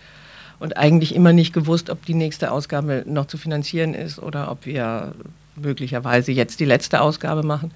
[0.58, 4.66] und eigentlich immer nicht gewusst, ob die nächste Ausgabe noch zu finanzieren ist oder ob
[4.66, 5.14] wir
[5.54, 7.70] möglicherweise jetzt die letzte Ausgabe machen.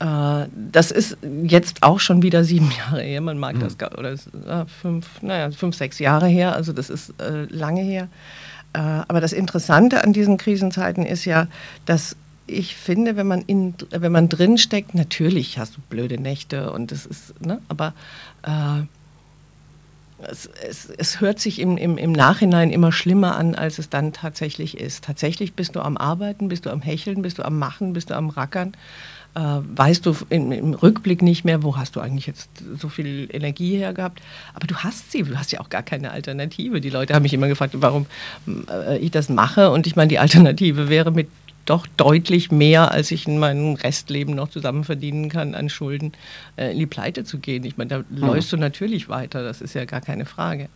[0.00, 3.60] Äh, das ist jetzt auch schon wieder sieben Jahre her, man mag mhm.
[3.60, 4.16] das, oder
[4.66, 8.08] fünf, naja, fünf, sechs Jahre her, also das ist äh, lange her.
[8.72, 11.48] Äh, aber das Interessante an diesen Krisenzeiten ist ja,
[11.84, 16.72] dass ich finde, wenn man, in, wenn man drin steckt, natürlich hast du blöde Nächte
[16.72, 17.92] und es ist, ne, aber
[18.42, 18.82] äh,
[20.22, 24.12] es, es, es, hört sich im, im, im Nachhinein immer schlimmer an, als es dann
[24.12, 25.04] tatsächlich ist.
[25.04, 28.14] Tatsächlich bist du am Arbeiten, bist du am Hecheln, bist du am Machen, bist du
[28.14, 28.72] am Rackern
[29.38, 33.28] äh, weißt du im, im, Rückblick nicht mehr, wo hast du eigentlich jetzt so viel
[33.32, 34.20] Energie her gehabt.
[34.52, 36.80] Aber du hast sie, du hast ja auch gar keine Alternative.
[36.80, 38.06] Die Leute haben mich immer gefragt, warum
[38.68, 39.70] äh, ich das mache.
[39.70, 41.28] Und ich meine, die Alternative wäre mit
[41.66, 46.12] doch deutlich mehr, als ich in meinem Restleben noch zusammen verdienen kann, an Schulden
[46.56, 47.62] äh, in die Pleite zu gehen.
[47.64, 48.26] Ich meine, da mhm.
[48.26, 50.68] läufst du natürlich weiter, das ist ja gar keine Frage.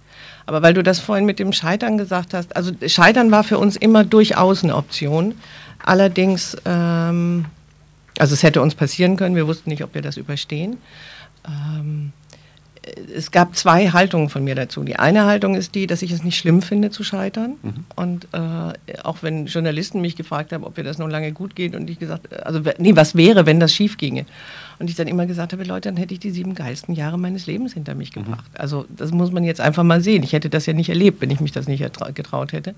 [0.46, 3.76] Aber weil du das vorhin mit dem Scheitern gesagt hast, also Scheitern war für uns
[3.76, 5.34] immer durchaus eine Option.
[5.82, 7.46] Allerdings ähm,
[8.18, 10.78] also es hätte uns passieren können, wir wussten nicht, ob wir das überstehen.
[11.46, 12.12] Ähm,
[13.14, 14.82] es gab zwei Haltungen von mir dazu.
[14.82, 17.54] Die eine Haltung ist die, dass ich es nicht schlimm finde zu scheitern.
[17.62, 17.84] Mhm.
[17.94, 21.76] Und äh, auch wenn Journalisten mich gefragt haben, ob mir das noch lange gut geht
[21.76, 24.26] und ich gesagt, also nee, was wäre, wenn das schief ginge?
[24.80, 27.46] Und ich dann immer gesagt habe, Leute, dann hätte ich die sieben geilsten Jahre meines
[27.46, 28.24] Lebens hinter mich mhm.
[28.24, 28.50] gebracht.
[28.52, 28.60] Mhm.
[28.60, 30.24] Also das muss man jetzt einfach mal sehen.
[30.24, 32.74] Ich hätte das ja nicht erlebt, wenn ich mich das nicht getraut hätte.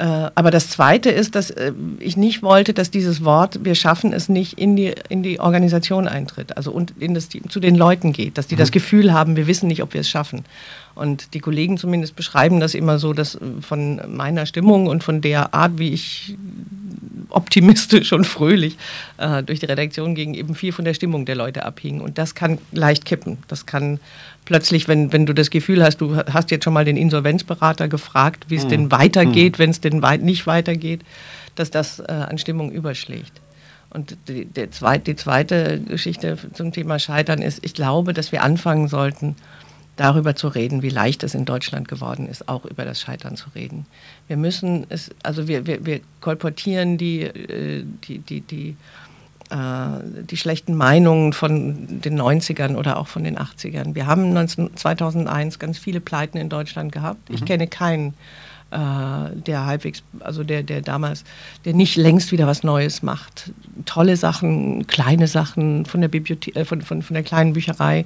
[0.00, 4.14] Äh, aber das Zweite ist, dass äh, ich nicht wollte, dass dieses Wort, wir schaffen
[4.14, 7.74] es nicht, in die, in die Organisation eintritt, also und in das Team, zu den
[7.76, 8.60] Leuten geht, dass die mhm.
[8.60, 10.46] das Gefühl haben, wir wissen nicht, ob wir es schaffen.
[10.94, 15.52] Und die Kollegen zumindest beschreiben das immer so, dass von meiner Stimmung und von der
[15.52, 16.34] Art, wie ich
[17.28, 18.78] optimistisch und fröhlich
[19.18, 22.00] äh, durch die Redaktion ging, eben viel von der Stimmung der Leute abhing.
[22.00, 23.36] Und das kann leicht kippen.
[23.48, 24.00] Das kann
[24.44, 28.46] plötzlich, wenn, wenn du das Gefühl hast, du hast jetzt schon mal den Insolvenzberater gefragt,
[28.48, 28.68] wie es mhm.
[28.68, 29.62] denn weitergeht, mhm.
[29.62, 31.02] wenn es denn weit nicht weitergeht,
[31.54, 33.40] dass das äh, an Stimmung überschlägt.
[33.90, 38.42] Und die, die, zweite, die zweite Geschichte zum Thema Scheitern ist, ich glaube, dass wir
[38.42, 39.34] anfangen sollten,
[39.96, 43.50] darüber zu reden, wie leicht es in Deutschland geworden ist, auch über das Scheitern zu
[43.54, 43.84] reden.
[44.28, 48.76] Wir müssen es, also wir, wir, wir kolportieren die, äh, die, die, die,
[49.52, 53.96] die schlechten Meinungen von den 90ern oder auch von den 80ern.
[53.96, 57.28] Wir haben 19, 2001 ganz viele Pleiten in Deutschland gehabt.
[57.30, 57.46] Ich mhm.
[57.46, 58.14] kenne keinen
[58.70, 61.24] äh, der halbwegs, also der, der damals,
[61.64, 63.52] der nicht längst wieder was Neues macht.
[63.84, 68.04] Tolle Sachen, kleine Sachen von der Bibliothek, äh, von, von, von der kleinen Bücherei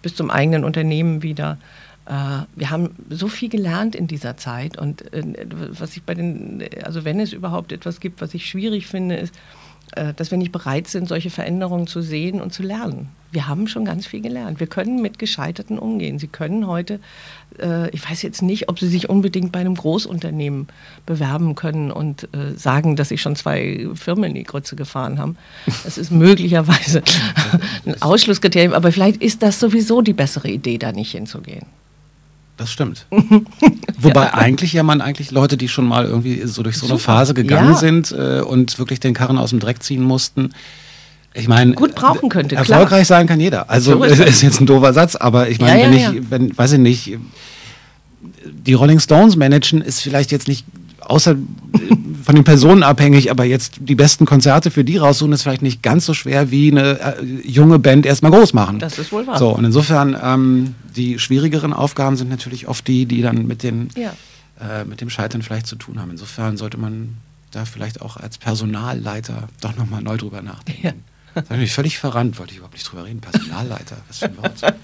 [0.00, 1.58] bis zum eigenen Unternehmen wieder.
[2.06, 2.12] Äh,
[2.54, 5.22] wir haben so viel gelernt in dieser Zeit und äh,
[5.70, 9.34] was ich bei den, also wenn es überhaupt etwas gibt, was ich schwierig finde, ist,
[9.34, 13.08] äh, dass wir nicht bereit sind, solche Veränderungen zu sehen und zu lernen.
[13.32, 14.60] Wir haben schon ganz viel gelernt.
[14.60, 16.18] Wir können mit Gescheiterten umgehen.
[16.18, 17.00] Sie können heute,
[17.60, 20.68] äh, ich weiß jetzt nicht, ob Sie sich unbedingt bei einem Großunternehmen
[21.04, 25.36] bewerben können und äh, sagen, dass Sie schon zwei Firmen in die Grütze gefahren haben.
[25.84, 27.02] Das ist möglicherweise
[27.84, 31.66] ein Ausschlusskriterium, aber vielleicht ist das sowieso die bessere Idee, da nicht hinzugehen.
[32.56, 33.06] Das stimmt.
[33.98, 34.34] Wobei ja.
[34.34, 37.72] eigentlich ja man eigentlich Leute, die schon mal irgendwie so durch so eine Phase gegangen
[37.72, 37.76] ja.
[37.76, 40.50] sind äh, und wirklich den Karren aus dem Dreck ziehen mussten.
[41.34, 42.56] Ich meine, gut brauchen könnte.
[42.56, 43.18] Erfolgreich klar.
[43.18, 43.68] sein kann jeder.
[43.68, 46.72] Also ist, ist jetzt ein doofer Satz, aber ich meine, ja, wenn ich, wenn, weiß
[46.72, 47.18] ich nicht,
[48.44, 50.64] die Rolling Stones managen, ist vielleicht jetzt nicht
[51.06, 51.36] außer äh,
[52.22, 55.82] von den Personen abhängig, aber jetzt die besten Konzerte für die raussuchen, ist vielleicht nicht
[55.82, 58.78] ganz so schwer wie eine äh, junge Band erstmal groß machen.
[58.78, 59.38] Das ist wohl wahr.
[59.38, 63.90] So, und insofern, ähm, die schwierigeren Aufgaben sind natürlich oft die, die dann mit, den,
[63.96, 64.12] ja.
[64.60, 66.10] äh, mit dem Scheitern vielleicht zu tun haben.
[66.10, 67.16] Insofern sollte man
[67.52, 70.86] da vielleicht auch als Personalleiter doch nochmal neu drüber nachdenken.
[70.86, 70.92] Ja.
[71.34, 73.20] Das habe ich mich völlig verrannt, wollte ich überhaupt nicht drüber reden.
[73.20, 74.74] Personalleiter, was für ein Wort.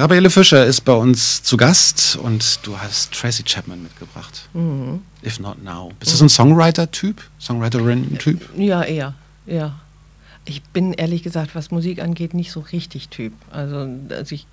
[0.00, 4.48] Gabriele Fischer ist bei uns zu Gast und du hast Tracy Chapman mitgebracht.
[4.54, 5.02] Mhm.
[5.22, 5.92] If Not Now.
[6.00, 7.20] Bist du so ein Songwriter-Typ?
[7.38, 8.48] Songwriterin-Typ?
[8.56, 9.12] Ja, eher.
[9.44, 9.78] Ja.
[10.46, 13.34] Ich bin ehrlich gesagt, was Musik angeht, nicht so richtig Typ.
[13.50, 14.46] Also, als ich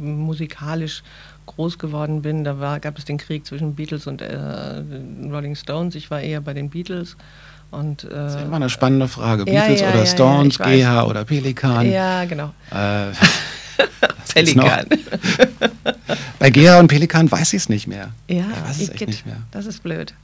[0.00, 1.02] musikalisch
[1.44, 4.82] groß geworden bin, da war, gab es den Krieg zwischen Beatles und äh,
[5.30, 5.94] Rolling Stones.
[5.94, 7.18] Ich war eher bei den Beatles.
[7.70, 9.44] Und, äh, das ist immer eine spannende Frage.
[9.44, 11.86] Beatles ja, ja, oder Stones, GH oder Pelikan.
[11.90, 12.54] Ja, genau.
[12.70, 13.08] Äh,
[14.34, 14.86] Pelikan.
[16.38, 18.10] Bei Gea und Pelikan weiß ich es nicht mehr.
[18.28, 19.38] Ja, ich weiß es echt nicht mehr.
[19.50, 20.14] Das ist blöd.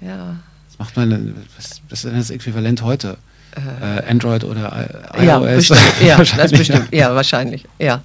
[0.00, 0.36] Ja.
[0.68, 3.16] Was macht man was, was ist denn das Äquivalent heute?
[3.56, 5.68] Äh, äh Android oder I ja, iOS?
[5.68, 6.88] Bestimmt, ja, das bestimmt.
[6.92, 7.66] Ja, wahrscheinlich.
[7.78, 8.02] Ja.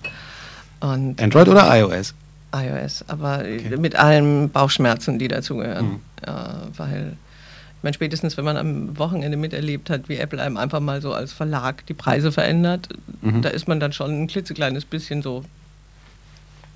[0.80, 2.14] Und, Android oder iOS?
[2.54, 3.78] iOS, aber okay.
[3.78, 5.88] mit allen Bauchschmerzen, die dazugehören.
[5.88, 6.00] Mhm.
[6.26, 7.18] Ja, weil
[7.88, 11.32] meine, spätestens wenn man am Wochenende miterlebt hat, wie Apple einem einfach mal so als
[11.32, 12.90] Verlag die Preise verändert,
[13.22, 13.42] mhm.
[13.42, 15.46] da ist man dann schon ein klitzekleines bisschen so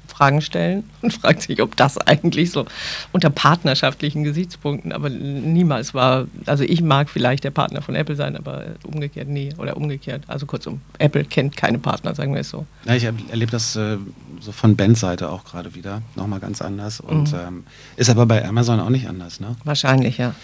[0.08, 2.66] Fragen stellen und fragt sich, ob das eigentlich so
[3.12, 8.38] unter partnerschaftlichen Gesichtspunkten, aber niemals war, also ich mag vielleicht der Partner von Apple sein,
[8.38, 10.24] aber umgekehrt nie oder umgekehrt.
[10.28, 12.66] Also kurzum, Apple kennt keine Partner, sagen wir es so.
[12.86, 13.98] Ja, ich erlebe das äh,
[14.40, 17.40] so von Bands Seite auch gerade wieder, nochmal ganz anders und mhm.
[17.40, 17.64] ähm,
[17.98, 19.56] ist aber bei Amazon auch nicht anders, ne?
[19.66, 20.36] Wahrscheinlich, ja.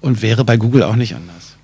[0.00, 1.56] Und wäre bei Google auch nicht anders.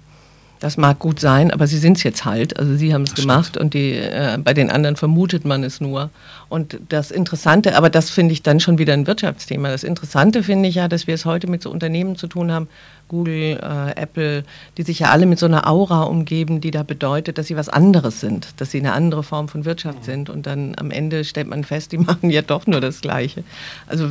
[0.59, 2.59] Das mag gut sein, aber sie sind es jetzt halt.
[2.59, 6.11] Also sie haben es gemacht und die, äh, bei den anderen vermutet man es nur.
[6.49, 9.69] Und das Interessante, aber das finde ich dann schon wieder ein Wirtschaftsthema.
[9.69, 12.69] Das Interessante finde ich ja, dass wir es heute mit so Unternehmen zu tun haben,
[13.09, 14.45] Google, äh, Apple,
[14.77, 17.69] die sich ja alle mit so einer Aura umgeben, die da bedeutet, dass sie was
[17.69, 20.29] anderes sind, dass sie eine andere Form von Wirtschaft sind.
[20.29, 23.45] Und dann am Ende stellt man fest, die machen ja doch nur das Gleiche.
[23.87, 24.09] Also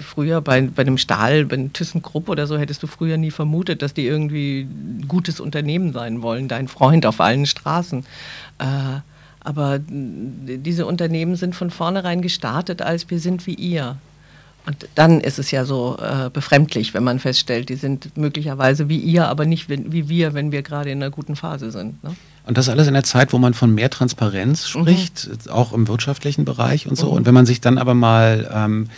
[0.00, 3.82] früher bei, bei einem Stahl, bei einem ThyssenKrupp oder so, hättest du früher nie vermutet,
[3.82, 8.04] dass die irgendwie ein gutes Unternehmen sein wollen, dein Freund auf allen Straßen.
[8.58, 8.64] Äh,
[9.44, 13.96] aber diese Unternehmen sind von vornherein gestartet als wir sind wie ihr.
[14.64, 18.98] Und dann ist es ja so äh, befremdlich, wenn man feststellt, die sind möglicherweise wie
[18.98, 22.02] ihr, aber nicht wie wir, wenn wir gerade in einer guten Phase sind.
[22.04, 22.14] Ne?
[22.46, 24.80] Und das alles in der Zeit, wo man von mehr Transparenz mhm.
[24.80, 25.50] spricht, mhm.
[25.50, 27.06] auch im wirtschaftlichen Bereich und so.
[27.06, 27.12] Mhm.
[27.12, 28.88] Und wenn man sich dann aber mal ähm,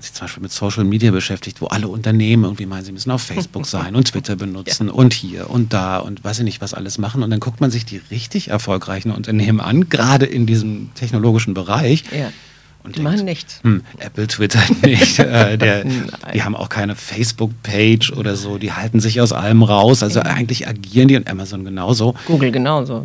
[0.00, 3.22] sich zum Beispiel mit Social Media beschäftigt, wo alle Unternehmen irgendwie meinen, sie müssen auf
[3.22, 4.92] Facebook sein und Twitter benutzen ja.
[4.92, 7.22] und hier und da und weiß ich nicht, was alles machen.
[7.22, 12.04] Und dann guckt man sich die richtig erfolgreichen Unternehmen an, gerade in diesem technologischen Bereich.
[12.10, 12.32] Ja
[12.82, 13.60] Und die denkt, machen nichts.
[13.62, 15.18] Hm, Apple twittert nicht.
[15.18, 15.84] äh, der,
[16.34, 18.58] die haben auch keine Facebook-Page oder so.
[18.58, 20.02] Die halten sich aus allem raus.
[20.02, 22.14] Also eigentlich agieren die und Amazon genauso.
[22.26, 23.04] Google genauso.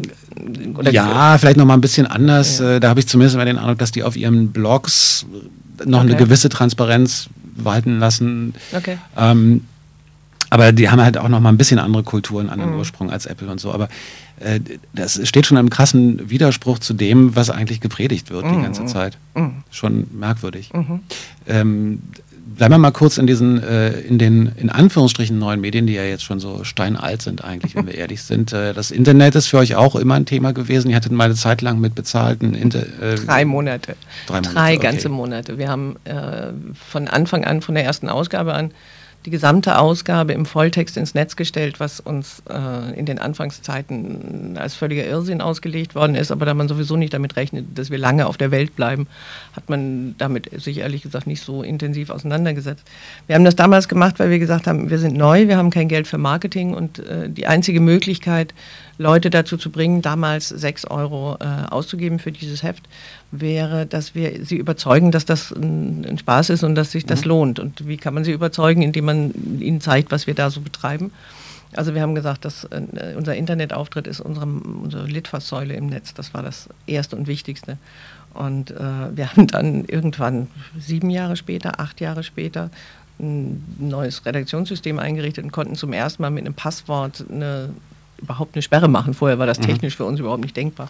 [0.77, 2.59] Oder ja, vielleicht noch mal ein bisschen anders.
[2.59, 2.75] Ja.
[2.75, 5.25] Äh, da habe ich zumindest immer den Eindruck, dass die auf ihren Blogs
[5.83, 6.09] noch okay.
[6.09, 8.53] eine gewisse Transparenz walten lassen.
[8.73, 8.97] Okay.
[9.17, 9.65] Ähm,
[10.49, 12.79] aber die haben halt auch noch mal ein bisschen andere Kulturen, anderen mhm.
[12.79, 13.71] Ursprung als Apple und so.
[13.71, 13.89] Aber
[14.39, 14.59] äh,
[14.93, 18.57] das steht schon im krassen Widerspruch zu dem, was eigentlich gepredigt wird mhm.
[18.57, 19.17] die ganze Zeit.
[19.33, 19.63] Mhm.
[19.71, 20.71] Schon merkwürdig.
[20.73, 20.99] Mhm.
[21.47, 22.01] Ähm,
[22.45, 26.03] bleiben wir mal kurz in diesen, äh, in den, in Anführungsstrichen, neuen Medien, die ja
[26.03, 28.53] jetzt schon so steinalt sind eigentlich, wenn wir ehrlich sind.
[28.53, 30.89] Äh, das Internet ist für euch auch immer ein Thema gewesen.
[30.89, 33.95] Ihr hattet mal eine Zeit lang mit bezahlten Inter äh, Drei Monate.
[34.27, 35.15] Drei, Monate, Drei ganze okay.
[35.15, 35.57] Monate.
[35.57, 38.71] Wir haben äh, von Anfang an, von der ersten Ausgabe an,
[39.25, 44.75] die gesamte Ausgabe im Volltext ins Netz gestellt, was uns äh, in den Anfangszeiten als
[44.75, 46.31] völliger Irrsinn ausgelegt worden ist.
[46.31, 49.07] Aber da man sowieso nicht damit rechnet, dass wir lange auf der Welt bleiben,
[49.55, 52.83] hat man damit sich ehrlich gesagt nicht so intensiv auseinandergesetzt.
[53.25, 55.87] Wir haben das damals gemacht, weil wir gesagt haben, wir sind neu, wir haben kein
[55.87, 58.53] Geld für Marketing und äh, die einzige Möglichkeit,
[58.97, 62.87] Leute dazu zu bringen, damals sechs Euro äh, auszugeben für dieses Heft,
[63.31, 67.21] wäre, dass wir sie überzeugen, dass das ein, ein Spaß ist und dass sich das
[67.21, 67.29] mhm.
[67.29, 67.59] lohnt.
[67.59, 71.11] Und wie kann man sie überzeugen, indem man ihnen zeigt, was wir da so betreiben?
[71.75, 76.13] Also wir haben gesagt, dass äh, unser Internetauftritt ist unsere, unsere Litfaßsäule im Netz.
[76.13, 77.77] Das war das Erste und Wichtigste.
[78.33, 78.79] Und äh,
[79.15, 82.69] wir haben dann irgendwann sieben Jahre später, acht Jahre später
[83.19, 87.69] ein neues Redaktionssystem eingerichtet und konnten zum ersten Mal mit einem Passwort eine
[88.17, 89.13] überhaupt eine Sperre machen.
[89.13, 89.63] Vorher war das mhm.
[89.63, 90.89] technisch für uns überhaupt nicht denkbar.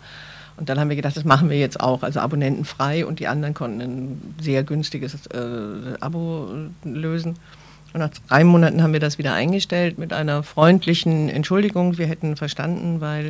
[0.57, 3.53] Und dann haben wir gedacht, das machen wir jetzt auch, also abonnentenfrei und die anderen
[3.53, 6.49] konnten ein sehr günstiges äh, Abo
[6.83, 7.35] lösen.
[7.95, 11.97] Und nach drei Monaten haben wir das wieder eingestellt mit einer freundlichen Entschuldigung.
[11.97, 13.27] Wir hätten verstanden, weil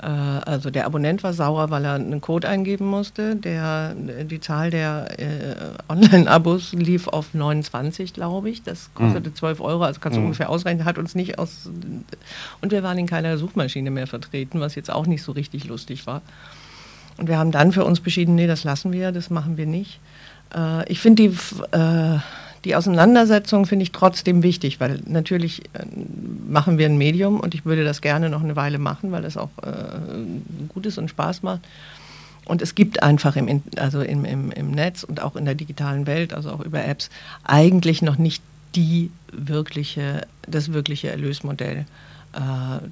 [0.00, 3.34] äh, also der Abonnent war sauer, weil er einen Code eingeben musste.
[3.34, 5.56] Der, die Zahl der äh,
[5.88, 8.62] Online-Abos lief auf 29, glaube ich.
[8.62, 9.34] Das kostete mhm.
[9.34, 10.26] 12 Euro, also kannst du mhm.
[10.26, 10.84] ungefähr ausrechnen.
[10.84, 11.68] Hat uns nicht aus.
[12.60, 16.06] Und wir waren in keiner Suchmaschine mehr vertreten, was jetzt auch nicht so richtig lustig
[16.06, 16.22] war.
[17.16, 19.98] Und wir haben dann für uns beschieden, nee, das lassen wir, das machen wir nicht.
[20.54, 21.36] Äh, ich finde die
[21.76, 22.20] äh,
[22.64, 25.84] die Auseinandersetzung finde ich trotzdem wichtig, weil natürlich äh,
[26.48, 29.36] machen wir ein Medium und ich würde das gerne noch eine Weile machen, weil das
[29.36, 31.60] auch äh, gut ist und Spaß macht.
[32.46, 36.06] Und es gibt einfach im, also im, im, im Netz und auch in der digitalen
[36.06, 37.10] Welt, also auch über Apps,
[37.42, 38.42] eigentlich noch nicht
[38.74, 41.86] die wirkliche, das wirkliche Erlösmodell,
[42.34, 42.38] äh,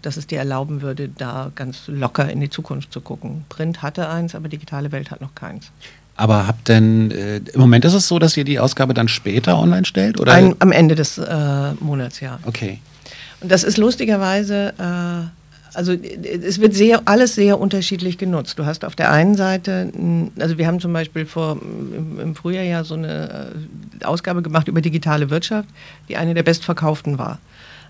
[0.01, 3.45] das es dir erlauben würde, da ganz locker in die Zukunft zu gucken.
[3.49, 5.71] Print hatte eins, aber digitale Welt hat noch keins.
[6.17, 9.59] Aber habt denn, äh, im Moment ist es so, dass ihr die Ausgabe dann später
[9.59, 10.21] online stellt?
[10.21, 10.33] Oder?
[10.33, 12.39] Ein, am Ende des äh, Monats, ja.
[12.45, 12.79] Okay.
[13.41, 18.59] Und das ist lustigerweise, äh, also es wird sehr, alles sehr unterschiedlich genutzt.
[18.59, 19.91] Du hast auf der einen Seite,
[20.39, 23.53] also wir haben zum Beispiel vor, im, im Frühjahr ja so eine
[24.01, 25.69] äh, Ausgabe gemacht über digitale Wirtschaft,
[26.09, 27.39] die eine der bestverkauften war.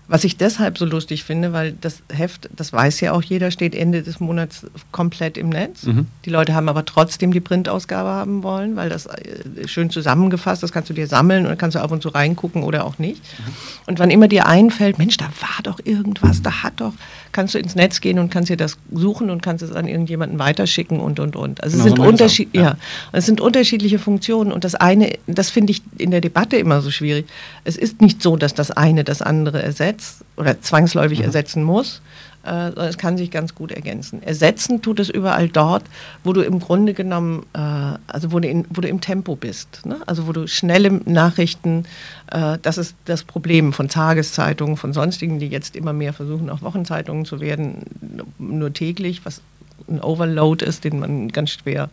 [0.07, 3.73] Was ich deshalb so lustig finde, weil das Heft, das weiß ja auch jeder, steht
[3.73, 5.83] Ende des Monats komplett im Netz.
[5.83, 6.07] Mhm.
[6.25, 10.73] Die Leute haben aber trotzdem die Printausgabe haben wollen, weil das äh, schön zusammengefasst, das
[10.73, 13.21] kannst du dir sammeln und kannst du ab und zu reingucken oder auch nicht.
[13.21, 13.53] Mhm.
[13.87, 16.93] Und wann immer dir einfällt, Mensch, da war doch irgendwas, da hat doch,
[17.33, 20.39] kannst du ins Netz gehen und kannst dir das suchen und kannst es an irgendjemanden
[20.39, 21.61] weiterschicken und und und.
[21.63, 22.61] Also es genau, sind Unterschied, ja.
[22.61, 22.77] ja,
[23.11, 26.91] es sind unterschiedliche Funktionen und das eine, das finde ich in der Debatte immer so
[26.91, 27.27] schwierig.
[27.65, 31.25] Es ist nicht so, dass das eine das andere ersetzt oder zwangsläufig mhm.
[31.25, 32.01] ersetzen muss,
[32.43, 34.21] sondern es kann sich ganz gut ergänzen.
[34.21, 35.83] Ersetzen tut es überall dort,
[36.23, 37.59] wo du im Grunde genommen, äh,
[38.07, 39.85] also wo du, in, wo du im Tempo bist.
[39.85, 39.97] Ne?
[40.05, 41.85] Also wo du schnelle Nachrichten,
[42.31, 46.61] äh, das ist das Problem von Tageszeitungen, von sonstigen, die jetzt immer mehr versuchen, auch
[46.61, 47.85] Wochenzeitungen zu werden,
[48.39, 49.41] nur täglich, was
[49.87, 51.89] ein Overload ist, den man ganz schwer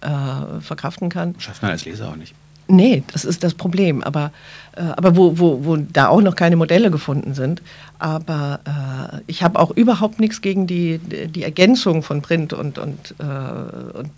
[0.00, 1.34] äh, verkraften kann.
[1.38, 2.34] Schafft man als Leser auch nicht.
[2.68, 4.02] Nee, das ist das Problem.
[4.02, 4.32] Aber,
[4.76, 7.60] äh, aber wo, wo, wo da auch noch keine Modelle gefunden sind.
[8.02, 13.14] Aber äh, ich habe auch überhaupt nichts gegen die, die Ergänzung von Print und, und,
[13.20, 14.10] äh, und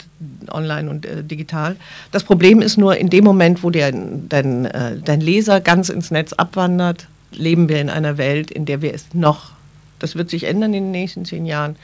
[0.50, 1.76] online und äh, digital.
[2.10, 6.10] Das Problem ist nur, in dem Moment, wo der, dein, äh, dein Leser ganz ins
[6.10, 9.50] Netz abwandert, leben wir in einer Welt, in der wir es noch,
[9.98, 11.76] das wird sich ändern in den nächsten zehn Jahren,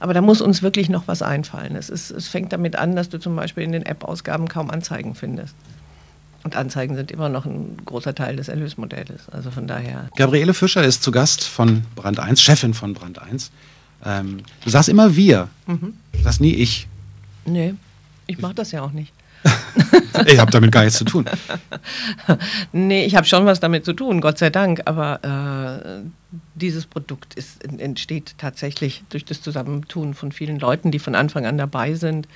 [0.00, 1.76] aber da muss uns wirklich noch was einfallen.
[1.76, 5.14] Es, ist, es fängt damit an, dass du zum Beispiel in den App-Ausgaben kaum Anzeigen
[5.14, 5.54] findest.
[6.44, 9.30] Und Anzeigen sind immer noch ein großer Teil des Erlösmodells.
[9.30, 10.08] Also von daher.
[10.16, 13.50] Gabriele Fischer ist zu Gast von Brand 1, Chefin von Brand 1.
[14.04, 15.48] Ähm, du sagst immer wir.
[15.66, 15.94] Mhm.
[16.12, 16.86] Du sagst nie ich.
[17.46, 17.74] Nee,
[18.26, 19.12] ich mache das ja auch nicht.
[20.26, 21.24] ich habe damit gar nichts zu tun.
[22.72, 24.82] nee, ich habe schon was damit zu tun, Gott sei Dank.
[24.84, 26.02] Aber äh,
[26.54, 31.58] dieses Produkt ist, entsteht tatsächlich durch das Zusammentun von vielen Leuten, die von Anfang an
[31.58, 32.26] dabei sind.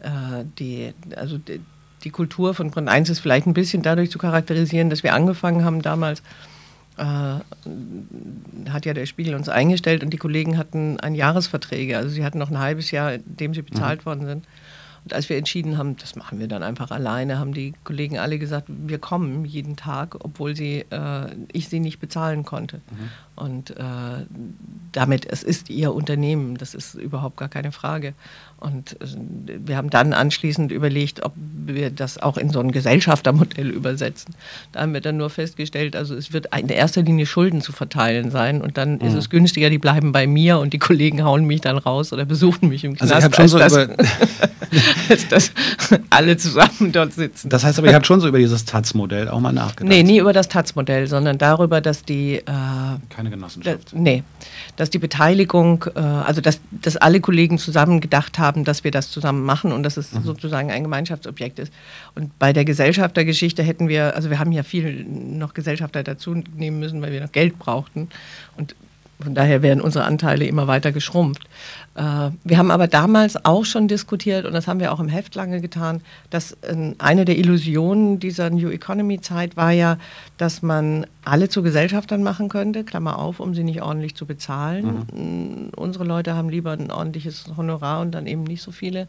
[0.00, 1.60] Äh, die, also die,
[2.04, 5.64] die Kultur von Brand 1 ist vielleicht ein bisschen dadurch zu charakterisieren, dass wir angefangen
[5.64, 6.22] haben damals,
[6.96, 7.02] äh,
[8.70, 11.96] hat ja der Spiegel uns eingestellt und die Kollegen hatten ein Jahresverträge.
[11.96, 14.06] Also sie hatten noch ein halbes Jahr, in dem sie bezahlt mhm.
[14.06, 14.46] worden sind.
[15.04, 18.38] Und als wir entschieden haben, das machen wir dann einfach alleine, haben die Kollegen alle
[18.38, 22.78] gesagt, wir kommen jeden Tag, obwohl sie, äh, ich sie nicht bezahlen konnte.
[22.78, 23.10] Mhm.
[23.36, 23.82] Und äh,
[24.92, 28.14] damit, es ist ihr Unternehmen, das ist überhaupt gar keine Frage.
[28.60, 29.06] Und äh,
[29.66, 34.34] wir haben dann anschließend überlegt, ob wir das auch in so ein Gesellschaftermodell übersetzen.
[34.72, 38.30] Da haben wir dann nur festgestellt, also es wird in erster Linie Schulden zu verteilen
[38.30, 39.00] sein und dann mhm.
[39.00, 42.24] ist es günstiger, die bleiben bei mir und die Kollegen hauen mich dann raus oder
[42.24, 43.12] besuchen mich im Knast.
[43.12, 43.96] Also ich habe schon so das, über
[45.30, 45.52] dass
[46.10, 47.48] alle zusammen dort sitzen.
[47.48, 49.88] Das heißt aber, ihr habt schon so über dieses Taz-Modell auch mal nachgedacht?
[49.88, 52.36] Nee, nie über das Taz-Modell, sondern darüber, dass die...
[52.36, 52.42] Äh,
[53.24, 53.92] Keine Genossenschaft?
[53.92, 54.22] Da, nee,
[54.76, 59.10] dass die Beteiligung, äh, also dass, dass alle Kollegen zusammen gedacht haben, dass wir das
[59.10, 60.22] zusammen machen und dass es mhm.
[60.22, 61.72] sozusagen ein Gemeinschaftsobjekt ist.
[62.14, 66.78] Und bei der Gesellschaftergeschichte hätten wir, also wir haben ja viel noch Gesellschafter dazu nehmen
[66.78, 68.08] müssen, weil wir noch Geld brauchten.
[68.56, 68.74] Und
[69.24, 71.42] von daher werden unsere Anteile immer weiter geschrumpft.
[71.94, 75.34] Äh, wir haben aber damals auch schon diskutiert, und das haben wir auch im Heft
[75.34, 76.00] lange getan,
[76.30, 76.56] dass
[76.98, 79.98] eine der Illusionen dieser New Economy-Zeit war ja,
[80.36, 85.06] dass man alle zu Gesellschaftern machen könnte, Klammer auf, um sie nicht ordentlich zu bezahlen.
[85.12, 85.70] Mhm.
[85.74, 89.08] Unsere Leute haben lieber ein ordentliches Honorar und dann eben nicht so viele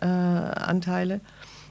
[0.00, 1.20] äh, Anteile.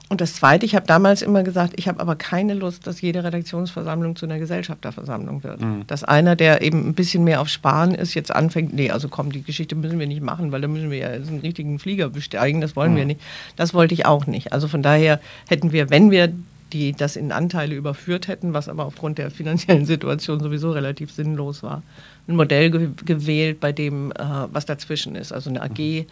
[0.07, 3.23] Und das Zweite, ich habe damals immer gesagt, ich habe aber keine Lust, dass jede
[3.23, 5.61] Redaktionsversammlung zu einer Gesellschafterversammlung wird.
[5.61, 5.87] Mhm.
[5.87, 9.31] Dass einer, der eben ein bisschen mehr auf Sparen ist, jetzt anfängt, nee, also komm,
[9.31, 12.61] die Geschichte müssen wir nicht machen, weil da müssen wir ja einen richtigen Flieger besteigen,
[12.61, 12.97] das wollen mhm.
[12.97, 13.21] wir nicht.
[13.55, 14.53] Das wollte ich auch nicht.
[14.53, 16.31] Also von daher hätten wir, wenn wir
[16.73, 21.63] die das in Anteile überführt hätten, was aber aufgrund der finanziellen Situation sowieso relativ sinnlos
[21.63, 21.83] war,
[22.27, 24.15] ein Modell ge gewählt, bei dem äh,
[24.51, 25.31] was dazwischen ist.
[25.31, 26.05] Also eine AG,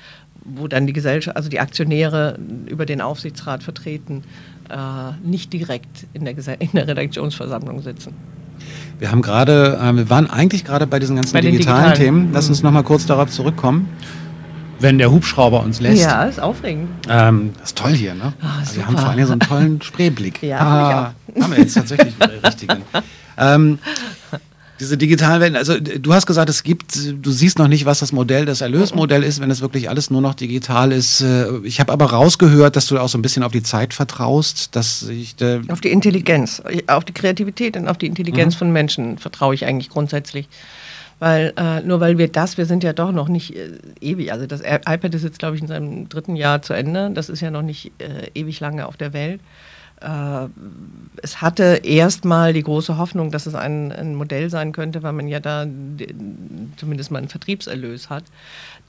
[0.46, 2.38] wo dann die Gesellschaft, also die Aktionäre
[2.68, 4.24] über den Aufsichtsrat vertreten,
[4.70, 8.14] äh, nicht direkt in der, in der Redaktionsversammlung sitzen.
[9.00, 12.30] Wir haben gerade, äh, wir waren eigentlich gerade bei diesen ganzen bei digitalen, digitalen, Themen.
[12.34, 13.90] Lass uns noch mal kurz darauf zurückkommen.
[14.80, 16.02] Wenn der Hubschrauber uns lässt.
[16.02, 16.90] Ja, ist aufregend.
[17.08, 18.34] Ähm, das ist toll hier, ne?
[18.42, 20.44] Ah, also wir haben vor allem so einen tollen Spreeblick.
[20.44, 22.84] ja, ah, haben wir jetzt tatsächlich den richtigen.
[23.38, 23.80] Ähm,
[24.80, 28.12] diese digitalen Welten, also du hast gesagt, es gibt, du siehst noch nicht, was das
[28.12, 31.22] Modell, das Erlösmodell ist, wenn es wirklich alles nur noch digital ist.
[31.22, 34.76] Äh, ich habe aber rausgehört, dass du auch so ein bisschen auf die Zeit vertraust,
[34.76, 35.36] dass ich
[35.70, 38.60] auf die Intelligenz, auf die Kreativität und auf die Intelligenz mhm.
[38.60, 40.50] von Menschen vertraue ich eigentlich grundsätzlich.
[41.20, 43.70] Weil äh, nur weil wir das, wir sind ja doch noch nicht äh,
[44.02, 47.30] ewig, also das iPad ist jetzt, glaube ich, in seinem dritten Jahr zu Ende, das
[47.30, 49.40] ist ja noch nicht äh, ewig lange auf der Welt.
[50.04, 50.50] Äh,
[51.22, 55.30] es hatte erstmal die große Hoffnung, dass es ein, ein, Modell sein könnte, weil man
[55.30, 55.66] ja da
[56.76, 58.26] zumindest mal einen Vertriebserlös hat.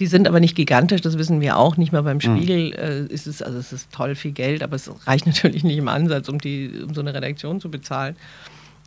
[0.00, 1.76] Die sind aber nicht gigantisch, das wissen wir auch.
[1.76, 2.36] Nicht mal beim hm.
[2.36, 5.78] Spiegel äh, ist es, also es ist toll viel Geld, aber es reicht natürlich nicht
[5.78, 8.16] im Ansatz, um, die, um so eine Redaktion zu bezahlen.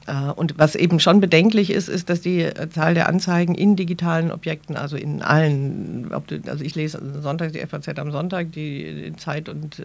[0.05, 4.34] Äh, und was eben schon bedenklich ist, ist, dass die Zahl der Anzeigen in digitalen
[4.34, 6.11] Objekten, also in allen,
[6.47, 9.82] also ich lese Sonntag die FAZ am Sonntag, die Zeit und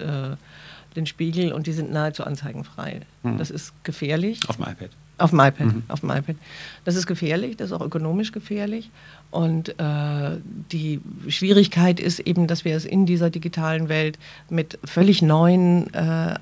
[0.97, 3.01] den Spiegel und die sind nahezu anzeigenfrei.
[3.23, 3.39] Mhm.
[3.39, 4.41] Das ist gefährlich.
[4.49, 4.91] Auf dem iPad.
[5.23, 5.83] Auf dem iPad, mhm.
[5.89, 6.37] auf dem iPad.
[6.85, 8.91] Das ist gefährlich, das ist auch ökonomisch gefährlich.
[9.31, 10.39] Und äh,
[10.73, 14.19] die Schwierigkeit ist eben, dass wir es in dieser digitalen Welt
[14.51, 16.35] mit völlig neuen äh,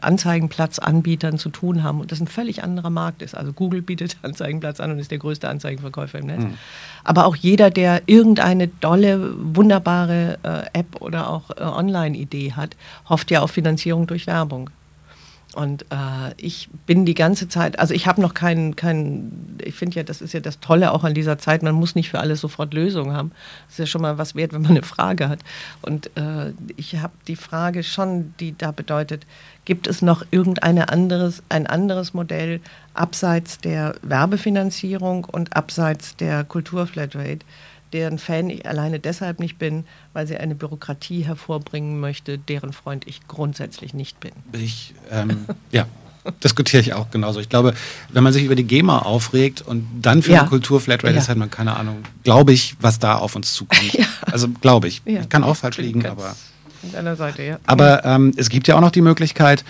[0.00, 3.34] Anzeigenplatzanbietern zu tun haben und das ein völlig anderer Markt ist.
[3.34, 6.44] Also Google bietet Anzeigenplatz an und ist der größte Anzeigenverkäufer im Netz.
[6.44, 6.54] Mhm.
[7.02, 12.76] Aber auch jeder, der irgendeine dolle, wunderbare äh, App oder auch äh, Online-Idee hat,
[13.08, 14.70] hofft ja auf Finanzierung durch Werbung.
[15.54, 19.96] Und äh, ich bin die ganze Zeit, also ich habe noch keinen, keinen ich finde
[19.96, 22.40] ja, das ist ja das Tolle auch an dieser Zeit, man muss nicht für alles
[22.40, 23.32] sofort Lösungen haben.
[23.66, 25.40] Das ist ja schon mal was wert, wenn man eine Frage hat.
[25.82, 29.26] Und äh, ich habe die Frage schon, die da bedeutet,
[29.64, 32.60] gibt es noch irgendein anderes, ein anderes Modell
[32.94, 37.44] abseits der Werbefinanzierung und abseits der Kulturflatrate,
[37.92, 43.06] deren Fan ich alleine deshalb nicht bin, weil sie eine Bürokratie hervorbringen möchte, deren Freund
[43.06, 44.32] ich grundsätzlich nicht bin.
[44.52, 45.86] Ich, ähm, ja,
[46.42, 47.40] diskutiere ich auch genauso.
[47.40, 47.74] Ich glaube,
[48.10, 50.40] wenn man sich über die GEMA aufregt und dann für ja.
[50.40, 51.20] eine Kulturflatrate ja.
[51.20, 53.80] ist, hat man keine Ahnung, glaube ich, was da auf uns zukommt.
[54.00, 54.06] Ja.
[54.30, 55.02] Also glaube ich.
[55.04, 55.20] Ja.
[55.22, 56.34] Ich kann auch falsch liegen, aber.
[57.16, 57.58] Seite, ja.
[57.66, 59.64] Aber ähm, es gibt ja auch noch die Möglichkeit,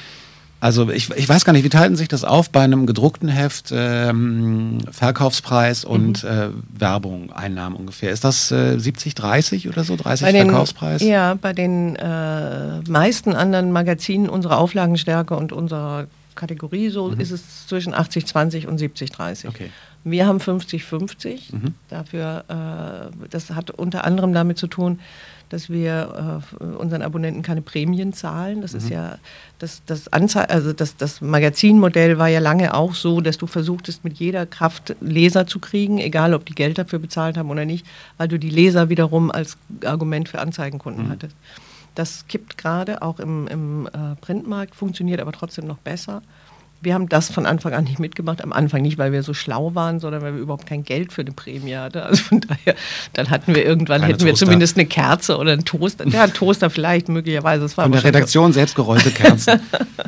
[0.61, 3.72] also ich, ich weiß gar nicht, wie teilen sich das auf bei einem gedruckten Heft,
[3.72, 6.28] ähm, Verkaufspreis und mhm.
[6.28, 6.48] äh,
[6.78, 8.11] Werbung, Einnahmen ungefähr.
[8.11, 9.96] Ist das äh, 70, 30 oder so?
[9.96, 11.02] 30 bei Verkaufspreis?
[11.02, 17.20] ja, bei den äh, meisten anderen Magazinen unserer Auflagenstärke und unserer Kategorie, so mhm.
[17.20, 19.48] ist es zwischen 80-20 und 70-30.
[19.48, 19.70] Okay.
[20.04, 21.54] Wir haben 50-50.
[21.54, 21.74] Mhm.
[21.88, 25.00] Dafür, äh, das hat unter anderem damit zu tun,
[25.51, 28.62] dass wir äh, unseren Abonnenten keine Prämien zahlen.
[28.62, 28.78] Das mhm.
[28.78, 29.18] ist ja
[29.59, 34.05] das, das, Anze also das, das Magazinmodell war ja lange auch so, dass du versuchtest,
[34.05, 37.84] mit jeder Kraft Leser zu kriegen, egal ob die Geld dafür bezahlt haben oder nicht,
[38.16, 41.11] weil du die Leser wiederum als Argument für Anzeigenkunden mhm.
[41.11, 41.36] hattest.
[41.94, 46.22] Das kippt gerade auch im, im äh, Printmarkt, funktioniert aber trotzdem noch besser
[46.82, 48.42] wir haben das von Anfang an nicht mitgemacht.
[48.42, 51.20] Am Anfang nicht, weil wir so schlau waren, sondern weil wir überhaupt kein Geld für
[51.20, 51.98] eine Prämie hatten.
[51.98, 52.74] Also von daher,
[53.12, 56.08] dann hatten wir irgendwann, Keine hätten wir zumindest eine Kerze oder einen Toaster.
[56.08, 57.62] Ja, Toaster vielleicht, möglicherweise.
[57.62, 59.60] Das war von der Redaktion selbst gerollte Kerzen.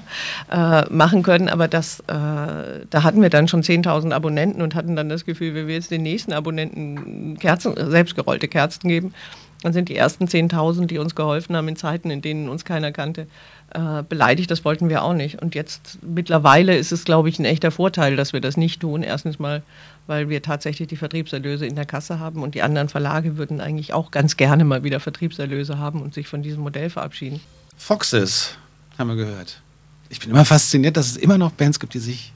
[0.51, 4.97] äh, machen können, aber das, äh, da hatten wir dann schon 10.000 Abonnenten und hatten
[4.97, 9.15] dann das Gefühl, wenn wir jetzt den nächsten Abonnenten Kerzen, selbstgerollte Kerzen geben,
[9.63, 12.93] dann sind die ersten 10.000, die uns geholfen haben in Zeiten, in denen uns keiner
[12.93, 13.27] kannte,
[13.75, 15.41] äh, beleidigt, das wollten wir auch nicht.
[15.41, 19.03] Und jetzt mittlerweile ist es, glaube ich, ein echter Vorteil, dass wir das nicht tun.
[19.03, 19.63] Erstens mal,
[20.07, 23.93] weil wir tatsächlich die Vertriebserlöse in der Kasse haben und die anderen Verlage würden eigentlich
[23.93, 27.41] auch ganz gerne mal wieder Vertriebserlöse haben und sich von diesem Modell verabschieden.
[27.77, 28.57] Foxes,
[28.99, 29.63] haben wir gehört.
[30.11, 32.33] Ich bin immer fasziniert, dass es immer noch Bands gibt, die sich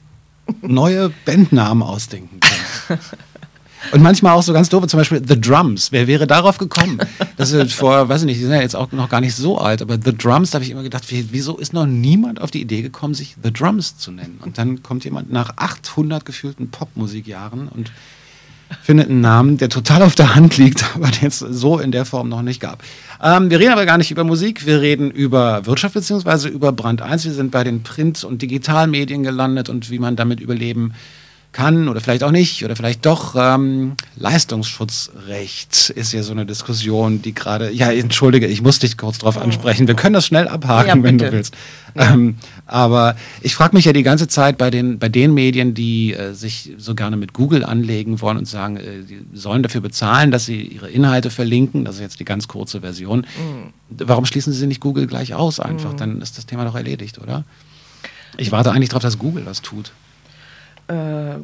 [0.61, 2.99] neue Bandnamen ausdenken können.
[3.91, 5.91] Und manchmal auch so ganz doof, zum Beispiel The Drums.
[5.91, 6.99] Wer wäre darauf gekommen?
[7.37, 9.57] Das ist vor, weiß ich nicht, die sind ja jetzt auch noch gar nicht so
[9.57, 12.61] alt, aber The Drums, da habe ich immer gedacht, wieso ist noch niemand auf die
[12.61, 14.39] Idee gekommen, sich The Drums zu nennen?
[14.43, 17.91] Und dann kommt jemand nach 800 gefühlten Popmusikjahren und
[18.83, 22.05] findet einen Namen, der total auf der Hand liegt, aber den es so in der
[22.05, 22.83] Form noch nicht gab.
[23.23, 26.49] Ähm, wir reden aber gar nicht über Musik, wir reden über Wirtschaft bzw.
[26.49, 27.23] über Brand 1.
[27.25, 31.87] Wir sind bei den Print- und Digitalmedien gelandet und wie man damit überleben kann kann
[31.87, 33.35] oder vielleicht auch nicht oder vielleicht doch.
[33.35, 39.17] Ähm, Leistungsschutzrecht ist ja so eine Diskussion, die gerade, ja, entschuldige, ich muss dich kurz
[39.17, 39.87] darauf ansprechen.
[39.87, 41.55] Wir können das schnell abhaken, ja, wenn du willst.
[41.95, 42.13] Ja.
[42.13, 42.35] Ähm,
[42.67, 46.33] aber ich frage mich ja die ganze Zeit bei den, bei den Medien, die äh,
[46.33, 50.45] sich so gerne mit Google anlegen wollen und sagen, äh, die sollen dafür bezahlen, dass
[50.45, 51.85] sie ihre Inhalte verlinken.
[51.85, 53.19] Das ist jetzt die ganz kurze Version.
[53.19, 53.73] Mhm.
[54.05, 55.93] Warum schließen sie nicht Google gleich aus einfach?
[55.93, 55.97] Mhm.
[55.97, 57.45] Dann ist das Thema doch erledigt, oder?
[58.37, 59.91] Ich warte eigentlich darauf, dass Google das tut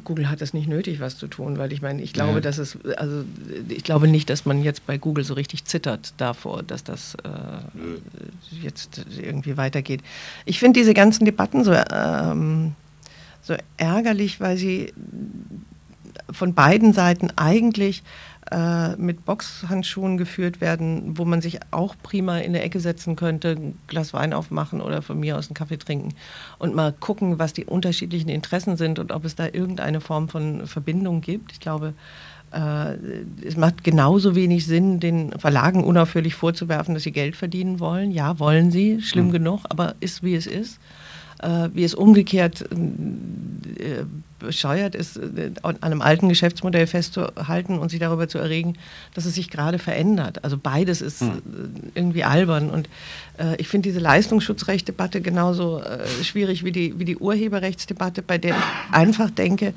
[0.05, 2.39] Google hat es nicht nötig, was zu tun, weil ich meine, ich glaube, ja.
[2.39, 3.25] dass es, also
[3.67, 8.61] ich glaube nicht, dass man jetzt bei Google so richtig zittert davor, dass das äh,
[8.61, 10.01] jetzt irgendwie weitergeht.
[10.45, 12.73] Ich finde diese ganzen Debatten so, ähm,
[13.41, 14.93] so ärgerlich, weil sie
[16.31, 18.01] von beiden Seiten eigentlich
[18.51, 23.51] äh, mit Boxhandschuhen geführt werden, wo man sich auch prima in der Ecke setzen könnte,
[23.51, 26.09] ein Glas Wein aufmachen oder von mir aus einen Kaffee trinken
[26.59, 30.67] und mal gucken, was die unterschiedlichen Interessen sind und ob es da irgendeine Form von
[30.67, 31.51] Verbindung gibt.
[31.51, 31.93] Ich glaube,
[32.51, 32.95] äh,
[33.45, 38.11] es macht genauso wenig Sinn, den Verlagen unaufhörlich vorzuwerfen, dass sie Geld verdienen wollen.
[38.11, 39.33] Ja, wollen sie, schlimm mhm.
[39.33, 40.79] genug, aber ist wie es ist
[41.73, 44.05] wie es umgekehrt äh,
[44.43, 48.75] bescheuert ist, äh, an einem alten Geschäftsmodell festzuhalten und sich darüber zu erregen,
[49.13, 50.43] dass es sich gerade verändert.
[50.43, 51.41] Also beides ist hm.
[51.95, 52.69] irgendwie albern.
[52.69, 52.89] Und
[53.37, 58.55] äh, ich finde diese Leistungsschutzrechtsdebatte genauso äh, schwierig wie die, wie die Urheberrechtsdebatte, bei der
[58.55, 59.73] ich einfach denke,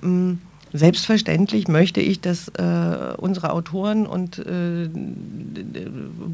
[0.00, 0.38] mh, hm,
[0.76, 4.88] Selbstverständlich möchte ich, dass äh, unsere Autoren und äh,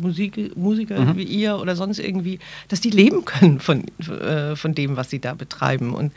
[0.01, 1.16] Musik, Musiker mhm.
[1.18, 2.38] wie ihr oder sonst irgendwie,
[2.68, 5.93] dass die leben können von, äh, von dem, was sie da betreiben.
[5.93, 6.12] Und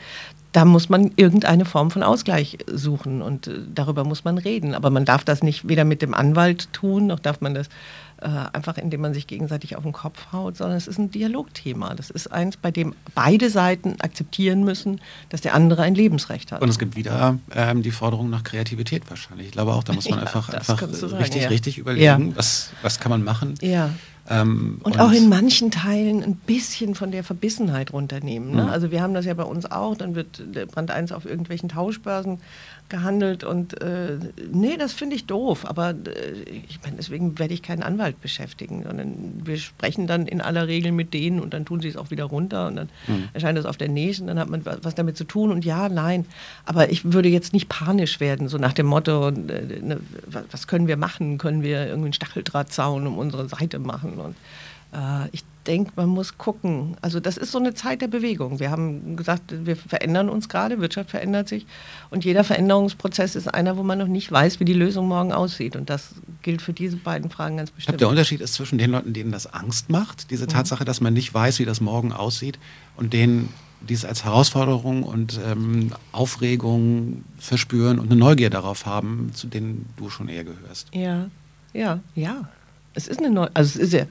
[0.52, 4.74] da muss man irgendeine Form von Ausgleich suchen und äh, darüber muss man reden.
[4.74, 7.68] Aber man darf das nicht weder mit dem Anwalt tun, noch darf man das
[8.24, 11.94] äh, einfach indem man sich gegenseitig auf den Kopf haut, sondern es ist ein Dialogthema.
[11.94, 16.62] Das ist eins, bei dem beide Seiten akzeptieren müssen, dass der andere ein Lebensrecht hat.
[16.62, 19.48] Und es gibt wieder ähm, die Forderung nach Kreativität wahrscheinlich.
[19.48, 21.48] Ich glaube auch, da muss man ja, einfach, einfach sagen, richtig, ja.
[21.48, 22.36] richtig überlegen, ja.
[22.36, 23.54] was, was kann man machen.
[23.60, 23.90] Ja.
[24.28, 28.52] Ähm, und, und, auch in manchen Teilen ein bisschen von der Verbissenheit runternehmen.
[28.52, 28.62] Ne?
[28.62, 28.70] Mhm.
[28.70, 31.68] Also wir haben das ja bei uns auch, dann wird der Brand 1 auf irgendwelchen
[31.68, 32.38] Tauschbörsen
[32.88, 34.18] gehandelt und äh,
[34.52, 36.32] nee, das finde ich doof, aber äh,
[36.68, 40.92] ich meine, deswegen werde ich keinen Anwalt beschäftigen, sondern wir sprechen dann in aller Regel
[40.92, 43.28] mit denen und dann tun sie es auch wieder runter und dann mhm.
[43.32, 46.26] erscheint das auf der nächsten, dann hat man was damit zu tun und ja, nein,
[46.66, 50.00] aber ich würde jetzt nicht panisch werden, so nach dem Motto, äh, ne,
[50.50, 54.36] was können wir machen, können wir irgendwie einen Stacheldrahtzaun um unsere Seite machen und
[54.92, 56.96] äh, ich denke, man muss gucken.
[57.00, 58.60] Also das ist so eine Zeit der Bewegung.
[58.60, 61.66] Wir haben gesagt, wir verändern uns gerade, Wirtschaft verändert sich
[62.10, 65.76] und jeder Veränderungsprozess ist einer, wo man noch nicht weiß, wie die Lösung morgen aussieht.
[65.76, 67.80] Und das gilt für diese beiden Fragen ganz bestimmt.
[67.80, 70.50] Ich glaube, der Unterschied ist zwischen den Leuten, denen das Angst macht, diese mhm.
[70.50, 72.58] Tatsache, dass man nicht weiß, wie das morgen aussieht,
[72.96, 73.48] und denen,
[73.80, 79.86] die es als Herausforderung und ähm, Aufregung verspüren und eine Neugier darauf haben, zu denen
[79.96, 80.88] du schon eher gehörst.
[80.94, 81.28] Ja,
[81.72, 82.48] ja, ja.
[82.94, 84.06] Es ist eine neue, also es ist ja,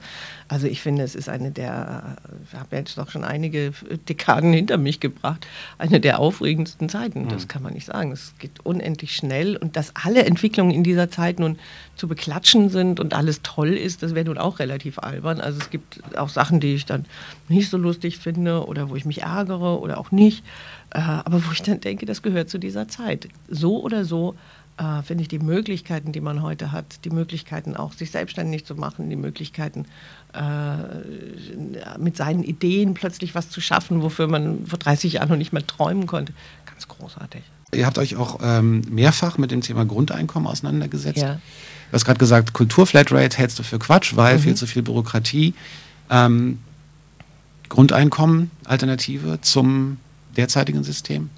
[0.48, 2.16] also ich finde, es ist eine der,
[2.46, 3.72] ich habe jetzt doch schon einige
[4.08, 5.46] Dekaden hinter mich gebracht,
[5.78, 7.28] eine der aufregendsten Zeiten.
[7.28, 7.48] Das mhm.
[7.48, 8.12] kann man nicht sagen.
[8.12, 11.58] Es geht unendlich schnell und dass alle Entwicklungen in dieser Zeit nun
[11.96, 15.40] zu beklatschen sind und alles toll ist, das wäre nun auch relativ albern.
[15.40, 17.06] Also es gibt auch Sachen, die ich dann
[17.48, 20.44] nicht so lustig finde oder wo ich mich ärgere oder auch nicht.
[20.90, 23.28] Äh, aber wo ich dann denke, das gehört zu dieser Zeit.
[23.48, 24.36] So oder so
[24.76, 28.74] äh, finde ich die Möglichkeiten, die man heute hat, die Möglichkeiten auch sich selbstständig zu
[28.74, 29.86] machen, die Möglichkeiten
[30.32, 35.52] äh, mit seinen Ideen plötzlich was zu schaffen, wofür man vor 30 Jahren noch nicht
[35.52, 36.32] mehr träumen konnte,
[36.66, 37.42] ganz großartig.
[37.72, 41.18] Ihr habt euch auch ähm, mehrfach mit dem Thema Grundeinkommen auseinandergesetzt.
[41.18, 41.34] Ja.
[41.34, 44.42] Du hast gerade gesagt, Kulturflatrate hältst du für Quatsch, weil mhm.
[44.42, 45.54] viel zu viel Bürokratie.
[46.10, 46.58] Ähm,
[47.68, 49.98] Grundeinkommen, Alternative zum
[50.36, 51.30] derzeitigen System?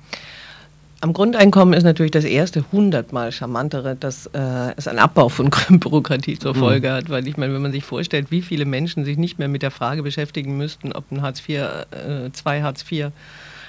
[1.07, 6.37] Am Grundeinkommen ist natürlich das erste hundertmal charmantere, dass äh, es einen Abbau von Bürokratie
[6.37, 6.59] zur mhm.
[6.59, 6.93] Folge mhm.
[6.95, 7.11] hat.
[7.11, 9.71] Weil ich meine, wenn man sich vorstellt, wie viele Menschen sich nicht mehr mit der
[9.71, 13.13] Frage beschäftigen müssten, ob ein Hartz IV, äh, zwei Hartz IV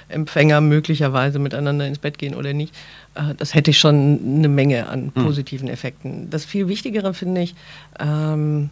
[0.08, 2.74] Empfänger möglicherweise miteinander ins Bett gehen oder nicht,
[3.14, 5.22] äh, das hätte ich schon eine Menge an mhm.
[5.22, 6.30] positiven Effekten.
[6.30, 7.54] Das viel Wichtigere finde ich,
[8.00, 8.70] ähm,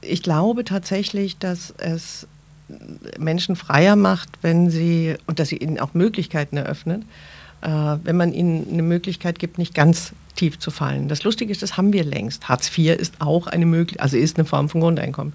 [0.00, 2.26] ich glaube tatsächlich, dass es
[3.16, 7.04] Menschen freier macht, wenn sie, und dass sie ihnen auch Möglichkeiten eröffnet,
[7.62, 11.08] wenn man ihnen eine Möglichkeit gibt, nicht ganz tief zu fallen.
[11.08, 12.48] Das Lustige ist, das haben wir längst.
[12.48, 15.32] Hartz IV ist auch eine Möglichkeit, also ist eine Form von Grundeinkommen.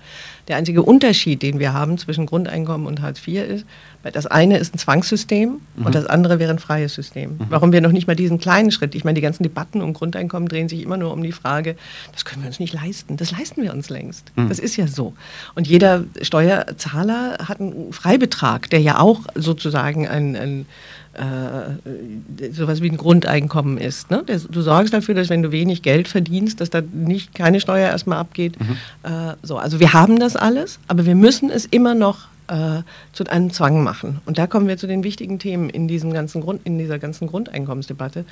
[0.48, 3.66] Der einzige Unterschied, den wir haben zwischen Grundeinkommen und Hartz IV ist,
[4.14, 5.86] das eine ist ein Zwangssystem mhm.
[5.86, 7.32] und das andere wäre ein freies System.
[7.32, 7.46] Mhm.
[7.50, 10.48] Warum wir noch nicht mal diesen kleinen Schritt, ich meine, die ganzen Debatten um Grundeinkommen
[10.48, 11.76] drehen sich immer nur um die Frage,
[12.12, 13.18] das können wir uns nicht leisten.
[13.18, 14.32] Das leisten wir uns längst.
[14.36, 14.50] Mhm.
[14.50, 15.14] Das ist ja so.
[15.56, 20.66] Und jeder Steuerzahler hat einen Freibetrag, der ja auch sozusagen ein, ein
[21.14, 24.10] äh, sowas wie ein Grundeinkommen ist.
[24.12, 24.24] Ne?
[24.24, 28.18] du sorgst dafür, dass wenn du wenig Geld verdienst, dass da nicht keine Steuer erstmal
[28.18, 28.58] abgeht.
[28.60, 28.78] Mhm.
[29.04, 32.84] Äh, so, also wir haben das alles, aber wir müssen es immer noch äh,
[33.14, 34.22] zu einem Zwang machen.
[34.26, 37.28] Und da kommen wir zu den wichtigen Themen in, diesem ganzen Grund, in dieser ganzen
[37.28, 38.26] Grundeinkommensdebatte.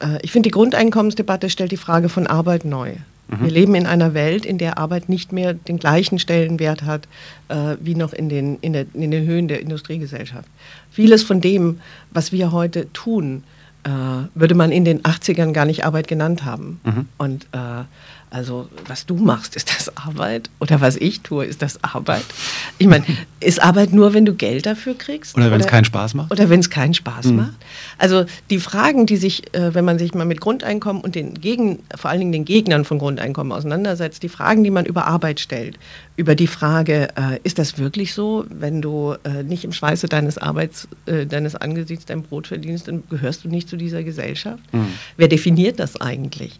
[0.00, 2.94] Äh, ich finde, die Grundeinkommensdebatte stellt die Frage von Arbeit neu.
[3.28, 3.44] Mhm.
[3.44, 7.08] Wir leben in einer Welt, in der Arbeit nicht mehr den gleichen Stellenwert hat
[7.48, 10.48] äh, wie noch in den, in, der, in den Höhen der Industriegesellschaft.
[10.90, 11.80] Vieles von dem,
[12.10, 13.42] was wir heute tun,
[13.84, 13.90] äh,
[14.34, 16.80] würde man in den 80ern gar nicht Arbeit genannt haben.
[16.84, 17.08] Mhm.
[17.18, 17.84] Und äh,
[18.30, 20.50] also was du machst, ist das Arbeit?
[20.60, 22.24] Oder was ich tue, ist das Arbeit?
[22.78, 23.04] Ich meine,
[23.40, 25.36] ist Arbeit nur, wenn du Geld dafür kriegst?
[25.36, 26.30] Oder wenn es keinen Spaß macht?
[26.32, 27.36] Oder wenn es keinen Spaß mhm.
[27.36, 27.56] macht?
[27.98, 31.80] Also die Fragen, die sich, äh, wenn man sich mal mit Grundeinkommen und den Gegen,
[31.94, 35.78] vor allen Dingen den Gegnern von Grundeinkommen auseinandersetzt, die Fragen, die man über Arbeit stellt,
[36.16, 40.36] über die Frage, äh, ist das wirklich so, wenn du äh, nicht im Schweiße deines
[40.38, 44.62] Arbeits, äh, deines Angesichts dein Brot verdienst, dann gehörst du nicht zu dieser Gesellschaft?
[44.72, 44.88] Mhm.
[45.16, 46.58] Wer definiert das eigentlich?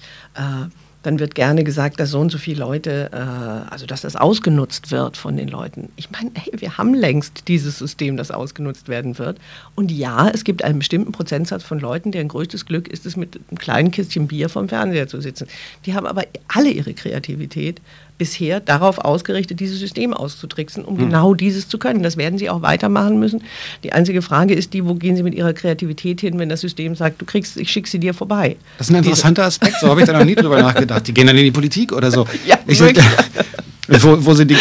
[1.06, 4.90] Dann wird gerne gesagt, dass so und so viele Leute, äh, also dass das ausgenutzt
[4.90, 5.90] wird von den Leuten.
[5.94, 9.38] Ich meine, hey, wir haben längst dieses System, das ausgenutzt werden wird.
[9.76, 13.36] Und ja, es gibt einen bestimmten Prozentsatz von Leuten, deren größtes Glück ist es, mit
[13.36, 15.46] einem kleinen Kistchen Bier vom Fernseher zu sitzen.
[15.84, 17.80] Die haben aber alle ihre Kreativität
[18.18, 20.98] bisher darauf ausgerichtet, dieses System auszutricksen, um mhm.
[20.98, 22.02] genau dieses zu können.
[22.02, 23.42] Das werden sie auch weitermachen müssen.
[23.84, 26.94] Die einzige Frage ist die, wo gehen sie mit ihrer Kreativität hin, wenn das System
[26.94, 28.56] sagt, du kriegst, ich schicke sie dir vorbei.
[28.78, 30.95] Das ist ein interessanter Aspekt, so habe ich da noch nie drüber nachgedacht.
[31.00, 32.26] Die gehen dann in die Politik oder so.
[32.46, 32.80] Ja, ich,
[34.02, 34.56] wo, wo sie die,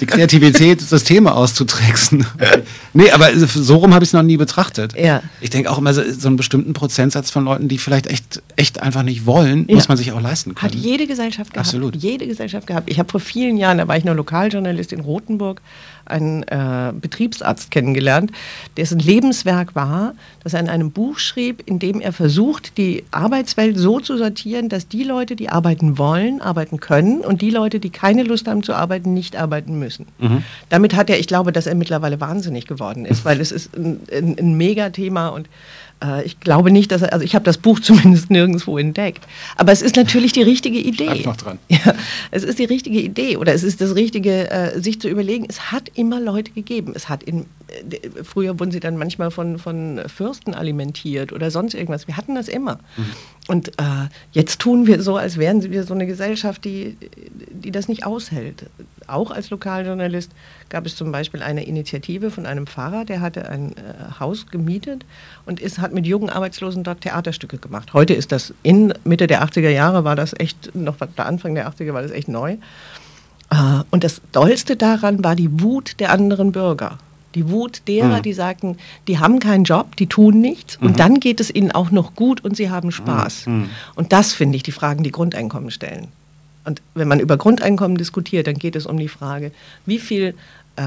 [0.00, 2.26] die Kreativität, Systeme auszutricksen.
[2.92, 4.94] Nee, aber so rum habe ich es noch nie betrachtet.
[4.98, 5.22] Ja.
[5.40, 8.82] Ich denke auch immer, so, so einen bestimmten Prozentsatz von Leuten, die vielleicht echt, echt
[8.82, 9.74] einfach nicht wollen, ja.
[9.74, 10.72] muss man sich auch leisten können.
[10.72, 11.66] Hat jede Gesellschaft gehabt.
[11.66, 11.96] Absolut.
[11.96, 12.90] Jede Gesellschaft gehabt.
[12.90, 15.60] Ich habe vor vielen Jahren, da war ich noch Lokaljournalist in Rothenburg,
[16.10, 18.32] einen äh, Betriebsarzt kennengelernt,
[18.76, 23.76] dessen Lebenswerk war, dass er in einem Buch schrieb, in dem er versucht, die Arbeitswelt
[23.76, 27.90] so zu sortieren, dass die Leute, die arbeiten wollen, arbeiten können und die Leute, die
[27.90, 30.06] keine Lust haben zu arbeiten, nicht arbeiten müssen.
[30.18, 30.42] Mhm.
[30.68, 34.00] Damit hat er, ich glaube, dass er mittlerweile wahnsinnig geworden ist, weil es ist ein,
[34.12, 35.48] ein, ein Megathema und
[36.02, 39.26] äh, ich glaube nicht, dass er, also ich habe das Buch zumindest nirgendwo entdeckt.
[39.56, 41.06] Aber es ist natürlich die richtige Idee.
[41.06, 41.58] Bleib noch dran.
[41.68, 41.94] Ja,
[42.30, 45.46] es ist die richtige Idee oder es ist das Richtige, äh, sich zu überlegen.
[45.48, 46.92] Es hat immer Leute gegeben.
[46.94, 47.46] Es hat in,
[48.24, 52.06] früher wurden sie dann manchmal von, von Fürsten alimentiert oder sonst irgendwas.
[52.06, 52.78] Wir hatten das immer.
[52.96, 53.04] Mhm.
[53.48, 56.96] Und äh, jetzt tun wir so, als wären wir so eine Gesellschaft, die,
[57.50, 58.66] die das nicht aushält.
[59.06, 60.32] Auch als Lokaljournalist
[60.68, 65.04] gab es zum Beispiel eine Initiative von einem Pfarrer, der hatte ein äh, Haus gemietet
[65.46, 67.94] und ist, hat mit jungen Arbeitslosen dort Theaterstücke gemacht.
[67.94, 71.70] Heute ist das in Mitte der 80er Jahre war das echt, noch der Anfang der
[71.70, 72.58] 80er war das echt neu.
[73.50, 73.56] Äh,
[73.90, 76.98] und das Dollste daran war die Wut der anderen Bürger.
[77.38, 78.22] Die Wut derer, mhm.
[78.22, 78.76] die sagten,
[79.06, 80.88] die haben keinen Job, die tun nichts mhm.
[80.88, 83.46] und dann geht es ihnen auch noch gut und sie haben Spaß.
[83.46, 83.54] Mhm.
[83.54, 83.70] mhm.
[83.94, 86.08] Und das finde ich die Fragen, die Grundeinkommen stellen.
[86.64, 89.52] Und wenn man über Grundeinkommen diskutiert, dann geht es um die Frage,
[89.86, 90.34] wie viel
[90.74, 90.82] äh,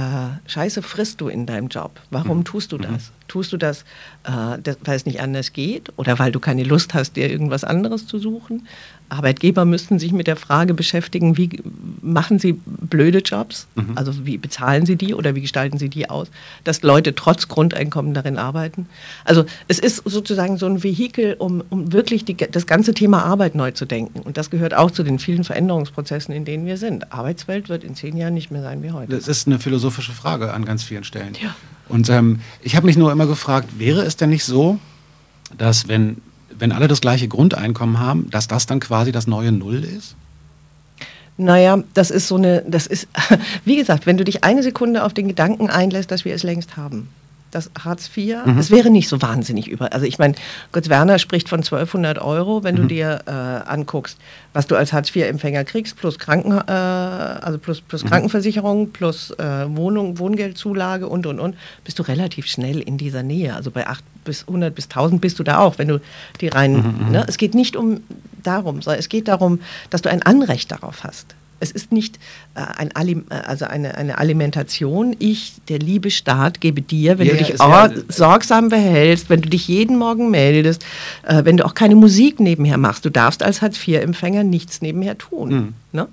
[0.46, 2.02] Scheiße frisst du in deinem Job?
[2.10, 2.44] Warum mhm.
[2.44, 3.12] tust du das?
[3.32, 3.86] Tust du das,
[4.26, 7.64] äh, das, weil es nicht anders geht oder weil du keine Lust hast, dir irgendwas
[7.64, 8.68] anderes zu suchen?
[9.08, 11.62] Arbeitgeber müssten sich mit der Frage beschäftigen, wie
[12.02, 13.68] machen sie blöde Jobs?
[13.76, 13.92] Mhm.
[13.96, 16.30] Also wie bezahlen sie die oder wie gestalten sie die aus,
[16.66, 18.88] dass Leute trotz Grundeinkommen darin arbeiten?
[19.24, 23.56] Also es ist sozusagen so ein Vehikel, um, um wirklich die, das ganze Thema Arbeit
[23.56, 24.20] neu zu denken.
[24.20, 27.14] Und das gehört auch zu den vielen Veränderungsprozessen, in denen wir sind.
[27.14, 29.14] Arbeitswelt wird in zehn Jahren nicht mehr sein wie heute.
[29.14, 31.34] Das ist eine philosophische Frage an ganz vielen Stellen.
[31.42, 31.56] Ja.
[31.92, 34.80] Und ähm, ich habe mich nur immer gefragt, wäre es denn nicht so,
[35.58, 36.18] dass wenn
[36.62, 40.16] wenn alle das gleiche Grundeinkommen haben, dass das dann quasi das neue Null ist?
[41.38, 43.08] Naja, das ist so eine, das ist,
[43.66, 46.78] wie gesagt, wenn du dich eine Sekunde auf den Gedanken einlässt, dass wir es längst
[46.78, 47.10] haben,
[47.52, 48.58] das Hartz IV, mhm.
[48.58, 49.94] das wäre nicht so wahnsinnig über.
[49.94, 50.36] Also ich meine,
[50.72, 52.82] Götz Werner spricht von 1200 Euro, wenn mhm.
[52.82, 54.18] du dir äh, anguckst,
[54.54, 58.10] was du als Hartz IV-Empfänger kriegst, plus Kranken, äh, also plus, plus mhm.
[58.10, 63.56] Krankenversicherung, plus äh, Wohnung, Wohngeldzulage und und und, bist du relativ schnell in dieser Nähe.
[63.56, 66.00] Also bei 8 bis 100 bis 1000 bist du da auch, wenn du
[66.40, 66.74] die rein.
[66.74, 67.12] Mhm, mhm.
[67.12, 67.26] Ne?
[67.28, 68.02] Es geht nicht um
[68.44, 71.36] darum, sondern es geht darum, dass du ein Anrecht darauf hast.
[71.62, 72.18] Es ist nicht
[72.56, 75.16] äh, ein Alim äh, also eine, eine Alimentation.
[75.20, 79.50] Ich, der liebe Staat, gebe dir, wenn ja, du dich ja, sorgsam behältst, wenn du
[79.50, 80.86] dich jeden Morgen meldest,
[81.24, 83.06] äh, wenn du auch keine Musik nebenher machst.
[83.06, 85.50] Du darfst als Hartz-IV-Empfänger nichts nebenher tun.
[85.50, 85.74] Mhm.
[85.92, 86.08] Ne?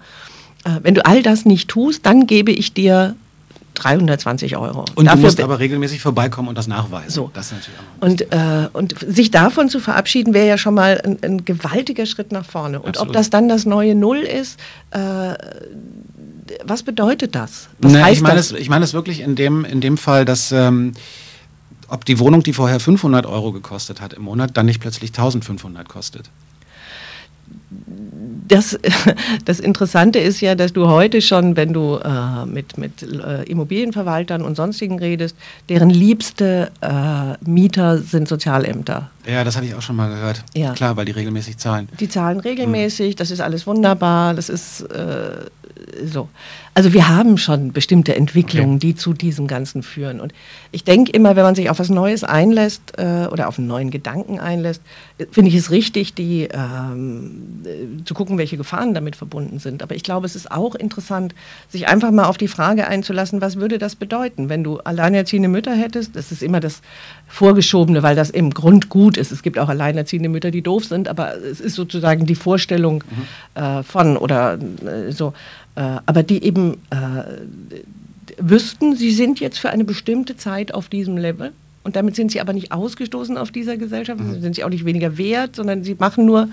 [0.65, 3.17] Äh, wenn du all das nicht tust, dann gebe ich dir
[3.75, 4.85] 320 Euro.
[4.95, 7.11] Und Dafür du musst aber regelmäßig vorbeikommen und das nachweisen.
[7.11, 7.31] So.
[7.33, 7.53] Das
[8.01, 12.33] und, äh, und sich davon zu verabschieden, wäre ja schon mal ein, ein, gewaltiger Schritt
[12.33, 12.81] nach vorne.
[12.81, 13.09] Und Absolut.
[13.09, 14.59] ob das dann das neue Null ist,
[14.91, 15.35] äh,
[16.65, 17.69] was bedeutet das?
[17.79, 18.53] Was ne, heißt ich meine das?
[18.53, 20.95] Es, ich meine es wirklich in dem, in dem Fall, dass ähm,
[21.89, 25.89] ob die Wohnung, die vorher 500 Euro gekostet hat im Monat, dann nicht plötzlich 1500
[25.89, 26.31] kostet
[28.49, 28.79] das,
[29.45, 34.43] das Interessante ist ja, dass du heute schon, wenn du äh, mit, mit äh, Immobilienverwaltern
[34.43, 35.37] und sonstigen redest,
[35.69, 39.11] deren liebste äh, Mieter sind Sozialämter.
[39.27, 40.43] Ja, das habe ich auch schon mal gehört.
[40.55, 40.73] Ja.
[40.73, 41.89] Klar, weil die regelmäßig zahlen.
[42.01, 43.17] Die zahlen regelmäßig, mhm.
[43.17, 45.47] das ist alles wunderbar, das ist äh,
[46.05, 46.29] so.
[46.75, 48.87] Also wir haben schon bestimmte Entwicklungen, okay.
[48.87, 50.21] die zu diesem Ganzen führen.
[50.21, 50.33] Und
[50.71, 53.91] ich denke immer, wenn man sich auf was Neues einlässt äh, oder auf einen neuen
[53.91, 54.83] Gedanken einlässt,
[55.33, 59.83] finde ich es richtig, die ähm, äh, zu gucken, welche Gefahren damit verbunden sind.
[59.83, 61.35] Aber ich glaube, es ist auch interessant,
[61.69, 65.75] sich einfach mal auf die Frage einzulassen, was würde das bedeuten, wenn du alleinerziehende Mütter
[65.75, 66.15] hättest?
[66.15, 66.81] Das ist immer das
[67.27, 69.33] Vorgeschobene, weil das im Grund gut ist.
[69.33, 73.61] Es gibt auch alleinerziehende Mütter, die doof sind, aber es ist sozusagen die Vorstellung mhm.
[73.61, 75.33] äh, von oder äh, so.
[75.79, 81.17] Äh, aber die eben äh, wüssten, sie sind jetzt für eine bestimmte Zeit auf diesem
[81.17, 81.53] Level.
[81.85, 84.43] Und damit sind sie aber nicht ausgestoßen auf dieser Gesellschaft, mhm.
[84.43, 86.49] sind sie auch nicht weniger wert, sondern sie machen nur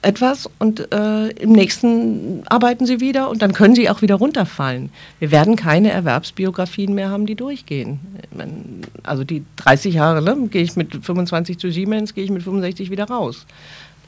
[0.00, 4.90] etwas und äh, im nächsten arbeiten sie wieder und dann können sie auch wieder runterfallen.
[5.18, 7.98] Wir werden keine Erwerbsbiografien mehr haben, die durchgehen.
[9.02, 12.90] Also die 30 Jahre, ne, gehe ich mit 25 zu Siemens, gehe ich mit 65
[12.90, 13.44] wieder raus.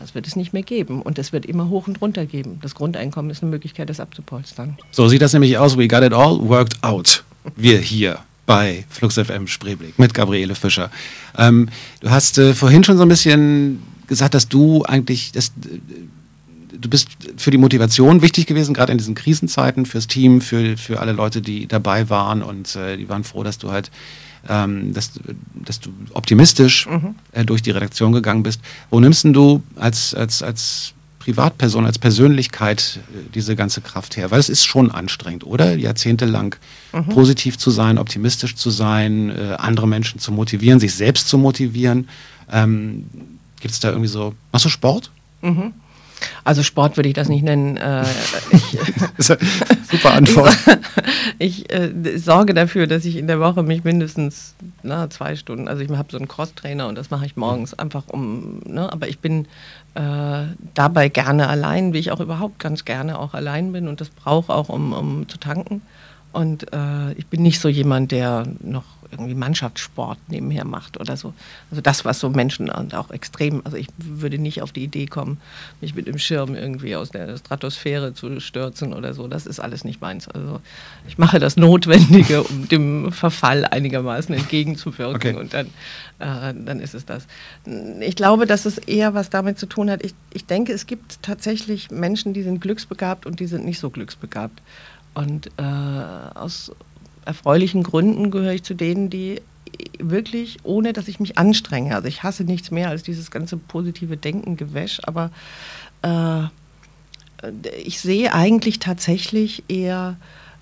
[0.00, 1.02] Das wird es nicht mehr geben.
[1.02, 2.58] Und es wird immer hoch und runter geben.
[2.62, 4.78] Das Grundeinkommen ist eine Möglichkeit, das abzupolstern.
[4.90, 5.76] So sieht das nämlich aus.
[5.76, 7.22] We got it all worked out.
[7.54, 10.90] Wir hier bei Flux FM Spreeblick mit Gabriele Fischer.
[11.38, 11.68] Ähm,
[12.00, 15.78] du hast äh, vorhin schon so ein bisschen gesagt, dass du eigentlich, dass, äh,
[16.72, 20.98] du bist für die Motivation wichtig gewesen, gerade in diesen Krisenzeiten, fürs Team, für, für
[20.98, 23.90] alle Leute, die dabei waren und äh, die waren froh, dass du halt
[24.48, 25.12] ähm, dass,
[25.54, 27.14] dass du optimistisch mhm.
[27.32, 28.60] äh, durch die Redaktion gegangen bist.
[28.90, 34.30] Wo nimmst du als, als, als Privatperson, als Persönlichkeit äh, diese ganze Kraft her?
[34.30, 35.76] Weil es ist schon anstrengend, oder?
[35.76, 36.56] Jahrzehntelang
[36.92, 37.08] mhm.
[37.08, 42.08] positiv zu sein, optimistisch zu sein, äh, andere Menschen zu motivieren, sich selbst zu motivieren.
[42.50, 43.06] Ähm,
[43.60, 45.10] Gibt es da irgendwie so, machst du Sport?
[45.42, 45.74] Mhm.
[46.44, 47.76] Also Sport würde ich das nicht nennen.
[47.76, 48.04] Äh,
[48.50, 48.78] ich,
[49.90, 50.56] Super Antwort.
[51.38, 55.68] Ich, ich äh, sorge dafür, dass ich in der Woche mich mindestens na, zwei Stunden,
[55.68, 59.08] also ich habe so einen Cross-Trainer und das mache ich morgens einfach um, ne, aber
[59.08, 59.46] ich bin
[59.94, 60.44] äh,
[60.74, 64.52] dabei gerne allein, wie ich auch überhaupt ganz gerne auch allein bin und das brauche
[64.52, 65.82] auch, um, um zu tanken.
[66.32, 71.34] Und äh, ich bin nicht so jemand, der noch irgendwie Mannschaftssport nebenher macht oder so.
[71.70, 75.06] Also das, was so Menschen und auch extrem, also ich würde nicht auf die Idee
[75.06, 75.40] kommen,
[75.80, 79.26] mich mit dem Schirm irgendwie aus der Stratosphäre zu stürzen oder so.
[79.26, 80.28] Das ist alles nicht meins.
[80.28, 80.60] Also
[81.08, 85.40] ich mache das Notwendige, um dem Verfall einigermaßen entgegenzuwirken okay.
[85.40, 85.66] und dann,
[86.20, 87.26] äh, dann ist es das.
[88.00, 90.04] Ich glaube, dass es eher was damit zu tun hat.
[90.04, 93.90] Ich, ich denke, es gibt tatsächlich Menschen, die sind glücksbegabt und die sind nicht so
[93.90, 94.62] glücksbegabt.
[95.14, 96.72] Und äh, aus
[97.24, 99.40] erfreulichen Gründen gehöre ich zu denen, die
[99.98, 104.16] wirklich, ohne dass ich mich anstrenge, also ich hasse nichts mehr als dieses ganze positive
[104.16, 105.30] Denken, Gewäsch, aber
[106.02, 106.44] äh,
[107.84, 110.16] ich sehe eigentlich tatsächlich eher,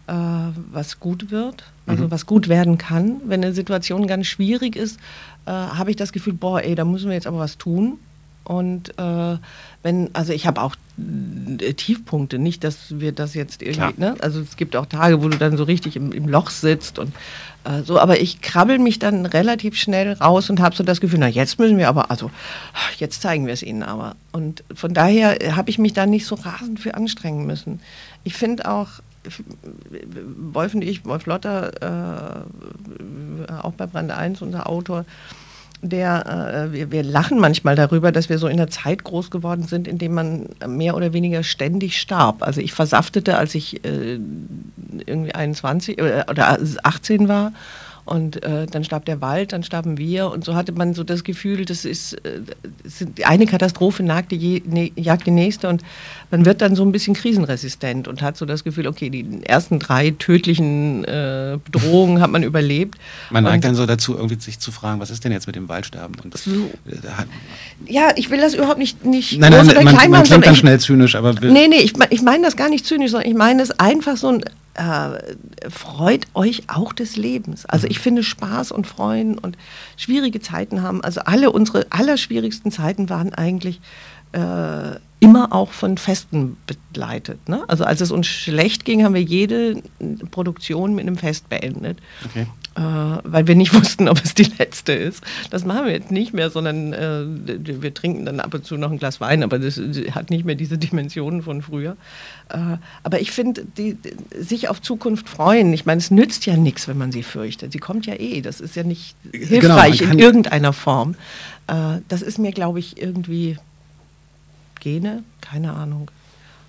[0.07, 2.11] äh, was gut wird, also mhm.
[2.11, 3.21] was gut werden kann.
[3.25, 4.99] Wenn eine Situation ganz schwierig ist,
[5.47, 7.99] äh, habe ich das Gefühl, boah, ey, da müssen wir jetzt aber was tun.
[8.49, 9.37] Und äh,
[9.83, 14.17] wenn, also ich habe auch äh, Tiefpunkte, nicht, dass wir das jetzt irgendwie, ne?
[14.21, 17.13] also es gibt auch Tage, wo du dann so richtig im, im Loch sitzt und
[17.65, 21.19] äh, so, aber ich krabbel mich dann relativ schnell raus und habe so das Gefühl,
[21.19, 22.31] na jetzt müssen wir aber, also
[22.97, 24.17] jetzt zeigen wir es ihnen aber.
[24.33, 27.81] Und von daher habe ich mich da nicht so rasend für anstrengen müssen.
[28.25, 28.89] Ich finde auch,
[30.53, 32.47] Wolf und ich, Wolf Lotter,
[33.47, 35.05] äh, auch bei Brand 1, unser Autor,
[35.83, 39.63] der, äh, wir, wir, lachen manchmal darüber, dass wir so in der Zeit groß geworden
[39.63, 42.43] sind, in dem man mehr oder weniger ständig starb.
[42.43, 44.19] Also ich versaftete, als ich äh,
[45.07, 47.53] irgendwie 21 äh, oder 18 war
[48.09, 50.31] und äh, dann starb der Wald, dann starben wir.
[50.31, 52.41] Und so hatte man so das Gefühl, das ist, äh,
[53.25, 55.69] eine Katastrophe jagt die, ne, jagt die nächste.
[55.69, 55.83] Und
[56.31, 59.79] man wird dann so ein bisschen krisenresistent und hat so das Gefühl, okay, die ersten
[59.79, 62.97] drei tödlichen äh, Bedrohungen hat man überlebt.
[63.31, 65.69] Man neigt dann so dazu, irgendwie sich zu fragen, was ist denn jetzt mit dem
[65.69, 66.17] Waldsterben?
[66.23, 66.51] Und so.
[66.87, 66.97] Äh,
[67.87, 70.11] ja, ich will das überhaupt nicht, nicht nein, nein, oder man.
[70.11, 71.35] Man klingt dann schnell zynisch, aber...
[71.35, 74.29] Nee, nee, ich, ich meine das gar nicht zynisch, sondern ich meine es einfach so
[74.29, 74.43] ein
[74.79, 77.67] äh, freut euch auch des Lebens.
[77.67, 77.91] Also mhm.
[77.91, 79.59] ich finde Spaß und Freuen und
[79.97, 83.81] schwierige Zeiten haben, also alle unsere allerschwierigsten Zeiten waren eigentlich
[84.33, 87.49] äh, immer auch von Festen begleitet.
[87.49, 87.65] Ne?
[87.69, 89.83] Also als es uns schlecht ging, haben wir jede
[90.31, 91.99] Produktion mit einem Fest beendet.
[92.25, 92.47] Okay
[92.79, 92.81] äh,
[93.25, 95.23] weil wir nicht wussten, ob es die letzte ist.
[95.51, 97.25] Das machen wir jetzt nicht mehr, sondern äh,
[97.83, 99.81] wir trinken dann ab und zu noch ein Glas Wein, aber das
[100.13, 101.97] hat nicht mehr diese Dimensionen von früher.
[102.51, 103.67] Äh, aber ich finde,
[104.39, 107.73] sich auf Zukunft freuen, ich meine, es nützt ja nichts, wenn man sie fürchtet.
[107.73, 111.17] Sie kommt ja eh, das ist ja nicht genau, hilfreich genau, in irgendeiner Form.
[111.67, 113.59] Äh, das ist mir, glaube ich, irgendwie
[114.81, 116.11] Gene, keine Ahnung.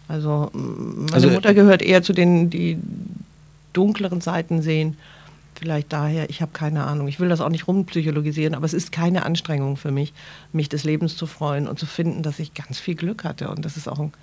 [0.07, 2.77] Also meine also, Mutter gehört eher zu denen, die
[3.73, 4.97] dunkleren Seiten sehen
[5.59, 7.07] vielleicht daher, ich habe keine Ahnung.
[7.07, 10.13] Ich will das auch nicht rumpsychologisieren, aber es ist keine Anstrengung für mich,
[10.53, 13.65] mich des Lebens zu freuen und zu finden, dass ich ganz viel Glück hatte und
[13.65, 14.13] dass es auch ein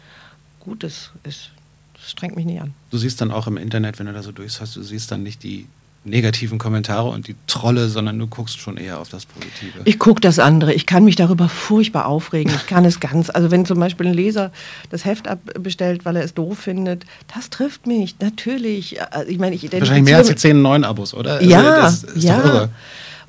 [0.60, 1.50] gutes ist.
[1.94, 2.74] Das strengt mich nicht an.
[2.90, 5.42] Du siehst dann auch im Internet, wenn du da so durchschaust, du siehst dann nicht
[5.42, 5.66] die
[6.06, 9.80] negativen Kommentare und die Trolle, sondern du guckst schon eher auf das Positive.
[9.84, 10.72] Ich gucke das andere.
[10.72, 12.52] Ich kann mich darüber furchtbar aufregen.
[12.54, 13.28] Ich kann es ganz.
[13.30, 14.52] Also wenn zum Beispiel ein Leser
[14.90, 17.04] das Heft abbestellt, weil er es doof findet,
[17.34, 19.02] das trifft mich natürlich.
[19.12, 21.34] Also ich meine, ich Wahrscheinlich mehr als die 10 neuen Abos, oder?
[21.34, 22.68] Also ja, ja.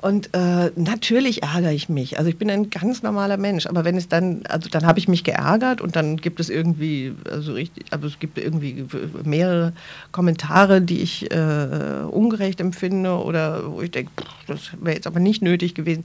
[0.00, 2.18] Und äh, natürlich ärgere ich mich.
[2.18, 3.66] Also ich bin ein ganz normaler Mensch.
[3.66, 7.14] Aber wenn es dann, also dann habe ich mich geärgert und dann gibt es irgendwie,
[7.28, 8.86] also richtig, also es gibt irgendwie
[9.24, 9.72] mehrere
[10.12, 14.12] Kommentare, die ich äh, ungerecht empfinde oder wo ich denke,
[14.46, 16.04] das wäre jetzt aber nicht nötig gewesen.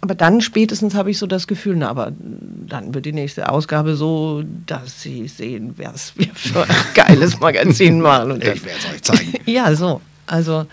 [0.00, 3.96] Aber dann spätestens habe ich so das Gefühl, na, aber dann wird die nächste Ausgabe
[3.96, 8.32] so, dass Sie sehen, was wir für ein geiles Magazin machen.
[8.32, 9.32] Und ich werde es euch zeigen.
[9.46, 10.00] ja, so.
[10.26, 10.66] Also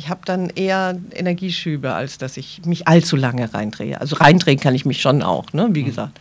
[0.00, 4.00] ich habe dann eher Energieschübe, als dass ich mich allzu lange reindrehe.
[4.00, 5.68] Also reindrehen kann ich mich schon auch, ne?
[5.72, 5.86] wie mhm.
[5.86, 6.18] gesagt.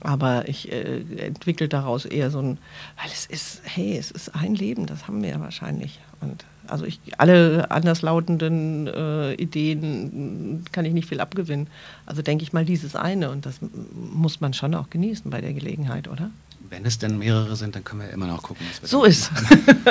[0.00, 2.58] Aber ich äh, entwickle daraus eher so ein,
[3.02, 5.98] weil es ist, hey, es ist ein Leben, das haben wir ja wahrscheinlich.
[6.20, 11.66] Und also ich, alle anderslautenden äh, Ideen kann ich nicht viel abgewinnen.
[12.06, 13.56] Also denke ich mal dieses eine und das
[13.92, 16.30] muss man schon auch genießen bei der Gelegenheit, oder?
[16.68, 18.64] Wenn es denn mehrere sind, dann können wir immer noch gucken.
[18.70, 19.32] Was wir so ist.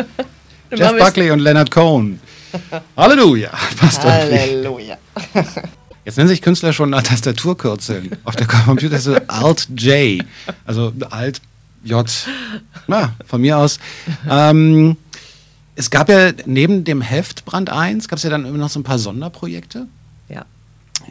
[0.72, 2.22] Jeff Buckley und Leonard Cohen.
[2.97, 3.51] Halleluja.
[3.77, 4.97] Passt Halleluja.
[6.05, 8.17] Jetzt nennen sich Künstler schon nach Tastaturkürzeln.
[8.23, 10.25] Auf der Computer ist so Alt-J.
[10.65, 12.27] Also Alt-J.
[12.87, 13.79] Na, von mir aus.
[14.27, 14.97] Ähm,
[15.75, 18.79] es gab ja neben dem Heft Brand 1, gab es ja dann immer noch so
[18.79, 19.87] ein paar Sonderprojekte.
[20.29, 20.45] Ja.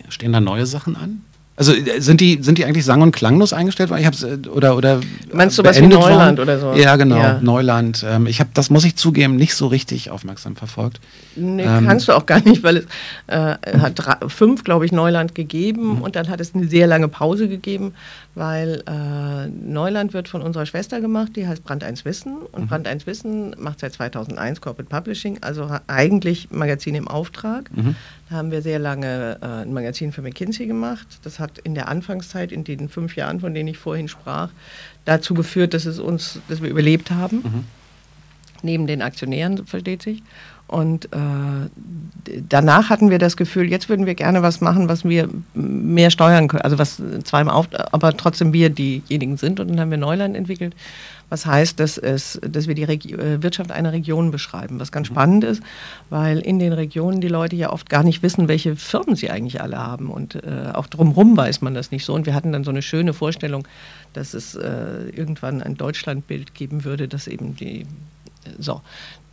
[0.09, 1.23] Stehen da neue Sachen an?
[1.59, 4.01] Also äh, sind die, sind die eigentlich sang- und klanglos eingestellt worden?
[4.01, 5.01] Ich hab's, äh, oder, oder
[5.33, 6.41] Meinst du was wie Neuland worden?
[6.41, 6.73] oder so?
[6.75, 7.41] Ja, genau, ja.
[7.41, 8.05] Neuland.
[8.09, 11.01] Ähm, ich habe, das muss ich zugeben, nicht so richtig aufmerksam verfolgt.
[11.35, 12.87] Nee, ähm, kannst du auch gar nicht, weil es
[13.27, 16.03] äh, hat drei, fünf, glaube ich, Neuland gegeben mhm.
[16.03, 17.93] und dann hat es eine sehr lange Pause gegeben,
[18.37, 22.69] weil äh, Neuland wird von unserer Schwester gemacht, die heißt Brand 1 Wissen und mhm.
[22.69, 27.69] Brand 1 Wissen macht seit 2001 Corporate Publishing, also eigentlich Magazin im Auftrag.
[27.77, 27.97] Mhm.
[28.31, 31.07] Haben wir sehr lange äh, ein Magazin für McKinsey gemacht.
[31.23, 34.51] Das hat in der Anfangszeit, in den fünf Jahren, von denen ich vorhin sprach,
[35.05, 37.37] dazu geführt, dass es uns, dass wir überlebt haben.
[37.37, 37.65] Mhm.
[38.63, 40.23] neben den Aktionären, versteht sich.
[40.69, 45.29] Und äh, danach hatten wir das Gefühl, jetzt würden wir gerne was machen, was wir
[45.55, 49.61] mehr steuern können, also was zweimal auf, aber trotzdem wir diejenigen sind.
[49.61, 50.77] Und dann haben wir Neuland entwickelt,
[51.31, 55.11] was heißt, dass, es, dass wir die Regi äh, Wirtschaft einer Region beschreiben, was ganz
[55.11, 55.15] mhm.
[55.15, 55.63] spannend ist,
[56.11, 59.61] weil in den Regionen die Leute ja oft gar nicht wissen, welche Firmen sie eigentlich
[59.61, 60.11] alle haben.
[60.11, 62.15] Und äh, auch drumherum weiß man das nicht so.
[62.15, 63.67] Und wir hatten dann so eine schöne Vorstellung,
[64.13, 67.87] dass es äh, irgendwann ein Deutschlandbild geben würde, das eben die
[68.59, 68.81] so,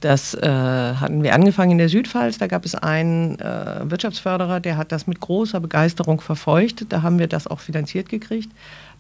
[0.01, 2.37] das äh, hatten wir angefangen in der Südpfalz.
[2.37, 6.85] Da gab es einen äh, Wirtschaftsförderer, der hat das mit großer Begeisterung verfolgt.
[6.89, 8.51] Da haben wir das auch finanziert gekriegt.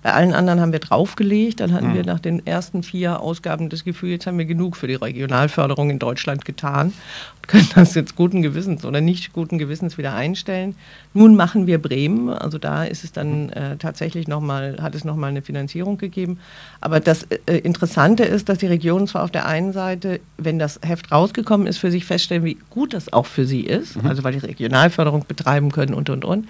[0.05, 1.61] Bei allen anderen haben wir draufgelegt.
[1.61, 1.93] Dann hatten mhm.
[1.95, 5.89] wir nach den ersten vier Ausgaben das Gefühl, jetzt haben wir genug für die Regionalförderung
[5.89, 6.93] in Deutschland getan
[7.37, 10.75] und können das jetzt guten Gewissens oder nicht guten Gewissens wieder einstellen.
[11.15, 12.29] Nun machen wir Bremen.
[12.29, 16.37] Also da ist es dann äh, tatsächlich nochmal, hat es nochmal eine Finanzierung gegeben.
[16.81, 20.79] Aber das äh, Interessante ist, dass die Regionen zwar auf der einen Seite, wenn das
[20.83, 24.07] Heft rausgekommen ist, für sich feststellen, wie gut das auch für sie ist, mhm.
[24.07, 26.47] also weil die Regionalförderung betreiben können und, und, und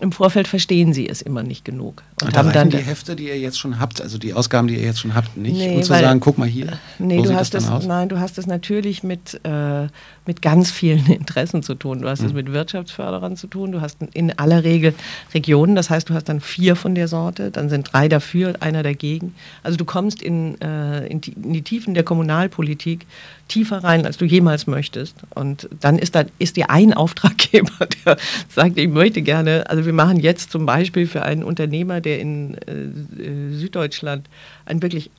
[0.00, 2.02] im Vorfeld verstehen sie es immer nicht genug.
[2.20, 4.74] Und, und haben dann die Hefte, die ihr jetzt schon habt, also die Ausgaben, die
[4.74, 6.78] ihr jetzt schon habt, nicht, nee, um zu weil, sagen, guck mal hier.
[6.98, 9.86] Nee, du hast es, nein, du hast es natürlich mit, äh,
[10.26, 12.02] mit ganz vielen Interessen zu tun.
[12.02, 12.26] Du hast mhm.
[12.26, 13.72] es mit Wirtschaftsförderern zu tun.
[13.72, 14.94] Du hast in aller Regel
[15.32, 18.82] Regionen, das heißt, du hast dann vier von der Sorte, dann sind drei dafür, einer
[18.82, 19.34] dagegen.
[19.62, 23.06] Also du kommst in, äh, in, die, in die Tiefen der Kommunalpolitik
[23.48, 25.16] tiefer rein, als du jemals möchtest.
[25.34, 28.16] Und dann ist, da, ist dir ein Auftraggeber, der
[28.48, 32.54] sagt, ich möchte gerne, also wir machen jetzt zum Beispiel für einen Unternehmer, der in
[32.54, 34.28] äh, Süddeutschland
[34.64, 35.10] ein wirklich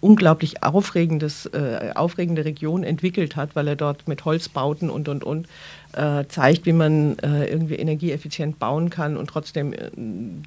[0.00, 5.48] unglaublich aufregendes, äh, aufregende Region entwickelt hat, weil er dort mit Holzbauten und und und
[5.94, 9.90] äh, zeigt, wie man äh, irgendwie energieeffizient bauen kann und trotzdem äh,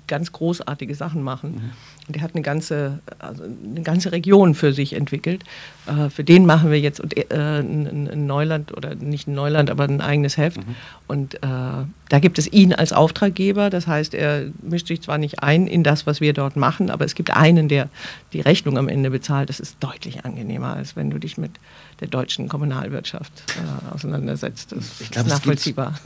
[0.08, 1.52] ganz großartige Sachen machen.
[1.52, 1.72] Mhm.
[2.08, 5.44] Und der hat eine ganze, also eine ganze Region für sich entwickelt.
[5.86, 10.02] Äh, für den machen wir jetzt äh, ein, Neuland oder nicht ein Neuland, aber ein
[10.02, 10.58] eigenes Heft.
[10.58, 10.76] Mhm.
[11.08, 13.70] Und da gibt es ihn als Auftraggeber.
[13.70, 17.06] Das heißt, er mischt sich zwar nicht ein in das, was wir dort machen, aber
[17.06, 17.90] es gibt einen, der
[18.34, 19.50] die Rechnung am Ende bezahlt.
[19.50, 21.52] Das ist deutlich angenehmer, als wenn du dich mit
[22.00, 24.72] der deutschen Kommunalwirtschaft äh, auseinandersetzt.
[24.72, 25.94] Das ich glaub, ist nachvollziehbar.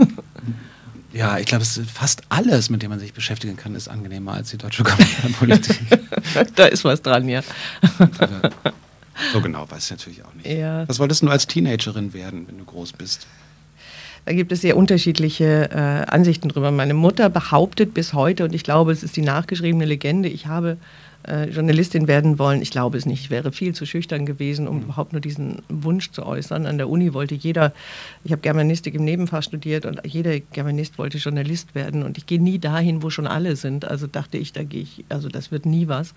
[1.14, 4.58] Ja, ich glaube, fast alles, mit dem man sich beschäftigen kann, ist angenehmer als die
[4.58, 5.78] deutsche Kommunalpolitik.
[6.56, 7.42] da ist was dran, ja.
[9.34, 10.48] so genau weiß ich natürlich auch nicht.
[10.48, 10.88] Ja.
[10.88, 13.28] Was wolltest du als Teenagerin werden, wenn du groß bist?
[14.26, 16.72] Da gibt es sehr unterschiedliche äh, Ansichten drüber.
[16.72, 20.78] Meine Mutter behauptet bis heute, und ich glaube, es ist die nachgeschriebene Legende, ich habe
[21.28, 22.62] äh, Journalistin werden wollen.
[22.62, 23.22] Ich glaube es nicht.
[23.22, 24.84] Ich wäre viel zu schüchtern gewesen, um mhm.
[24.84, 26.66] überhaupt nur diesen Wunsch zu äußern.
[26.66, 27.74] An der Uni wollte jeder,
[28.24, 32.04] ich habe Germanistik im Nebenfach studiert und jeder Germanist wollte Journalist werden.
[32.04, 33.86] Und ich gehe nie dahin, wo schon alle sind.
[33.86, 36.14] Also dachte ich, da gehe ich, also das wird nie was.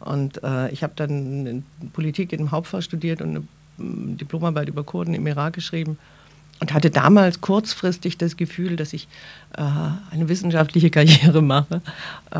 [0.00, 3.42] Und äh, ich habe dann Politik im Hauptfach studiert und eine
[4.16, 5.98] Diplomarbeit über Kurden im Irak geschrieben
[6.60, 9.08] und hatte damals kurzfristig das Gefühl, dass ich
[9.56, 9.62] äh,
[10.10, 11.80] eine wissenschaftliche Karriere mache,
[12.30, 12.38] äh,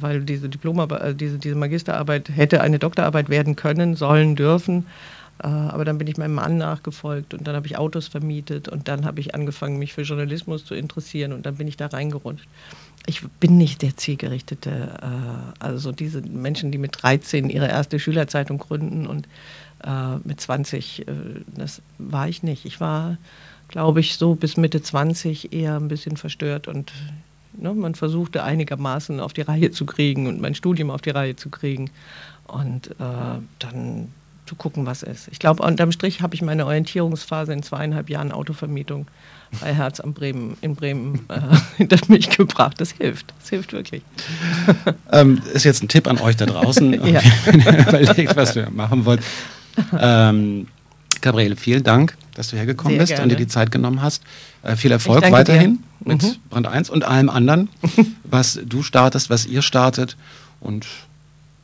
[0.00, 4.86] weil diese Diplomarbeit, äh, diese, diese Magisterarbeit hätte eine Doktorarbeit werden können, sollen, dürfen.
[5.42, 8.88] Äh, aber dann bin ich meinem Mann nachgefolgt und dann habe ich Autos vermietet und
[8.88, 12.48] dann habe ich angefangen, mich für Journalismus zu interessieren und dann bin ich da reingerutscht.
[13.06, 18.58] Ich bin nicht der zielgerichtete, äh, also diese Menschen, die mit 13 ihre erste Schülerzeitung
[18.58, 19.28] gründen und
[19.86, 21.12] äh, mit 20, äh,
[21.54, 22.64] das war ich nicht.
[22.64, 23.16] Ich war,
[23.68, 26.92] glaube ich, so bis Mitte 20 eher ein bisschen verstört und
[27.54, 31.36] ne, man versuchte einigermaßen auf die Reihe zu kriegen und mein Studium auf die Reihe
[31.36, 31.90] zu kriegen
[32.46, 34.08] und äh, dann
[34.46, 35.28] zu gucken, was ist.
[35.32, 39.08] Ich glaube, unterm Strich habe ich meine Orientierungsphase in zweieinhalb Jahren Autovermietung
[39.60, 41.40] bei Herz am Bremen, in Bremen äh,
[41.76, 42.80] hinter mich gebracht.
[42.80, 43.34] Das hilft.
[43.40, 44.02] Das hilft wirklich.
[45.10, 47.20] Ähm, ist jetzt ein Tipp an euch da draußen, ja.
[47.44, 49.20] wenn ihr überlegt, was ihr machen wollt.
[49.98, 50.68] Ähm,
[51.20, 53.22] Gabriele, vielen Dank, dass du hergekommen Sehr bist gerne.
[53.24, 54.22] und dir die Zeit genommen hast.
[54.62, 56.12] Äh, viel Erfolg weiterhin dir.
[56.12, 56.36] mit mhm.
[56.50, 57.68] Brand 1 und allem anderen,
[58.24, 60.16] was du startest, was ihr startet.
[60.60, 60.86] Und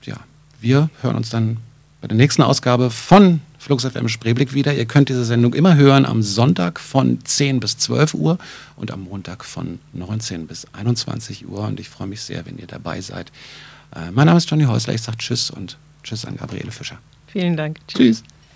[0.02, 0.16] ja,
[0.60, 1.58] wir hören uns dann
[2.00, 4.74] bei der nächsten Ausgabe von Flux FM Spreeblick wieder.
[4.74, 8.38] Ihr könnt diese Sendung immer hören am Sonntag von 10 bis 12 Uhr
[8.74, 11.60] und am Montag von 19 bis 21 Uhr.
[11.60, 13.30] Und ich freue mich sehr, wenn ihr dabei seid.
[13.94, 14.94] Äh, mein Name ist Johnny Häusler.
[14.94, 16.98] Ich sage Tschüss und Tschüss an Gabriele Fischer.
[17.32, 17.78] Vielen Dank.
[17.88, 18.22] Tschüss.
[18.22, 18.31] Tschüss.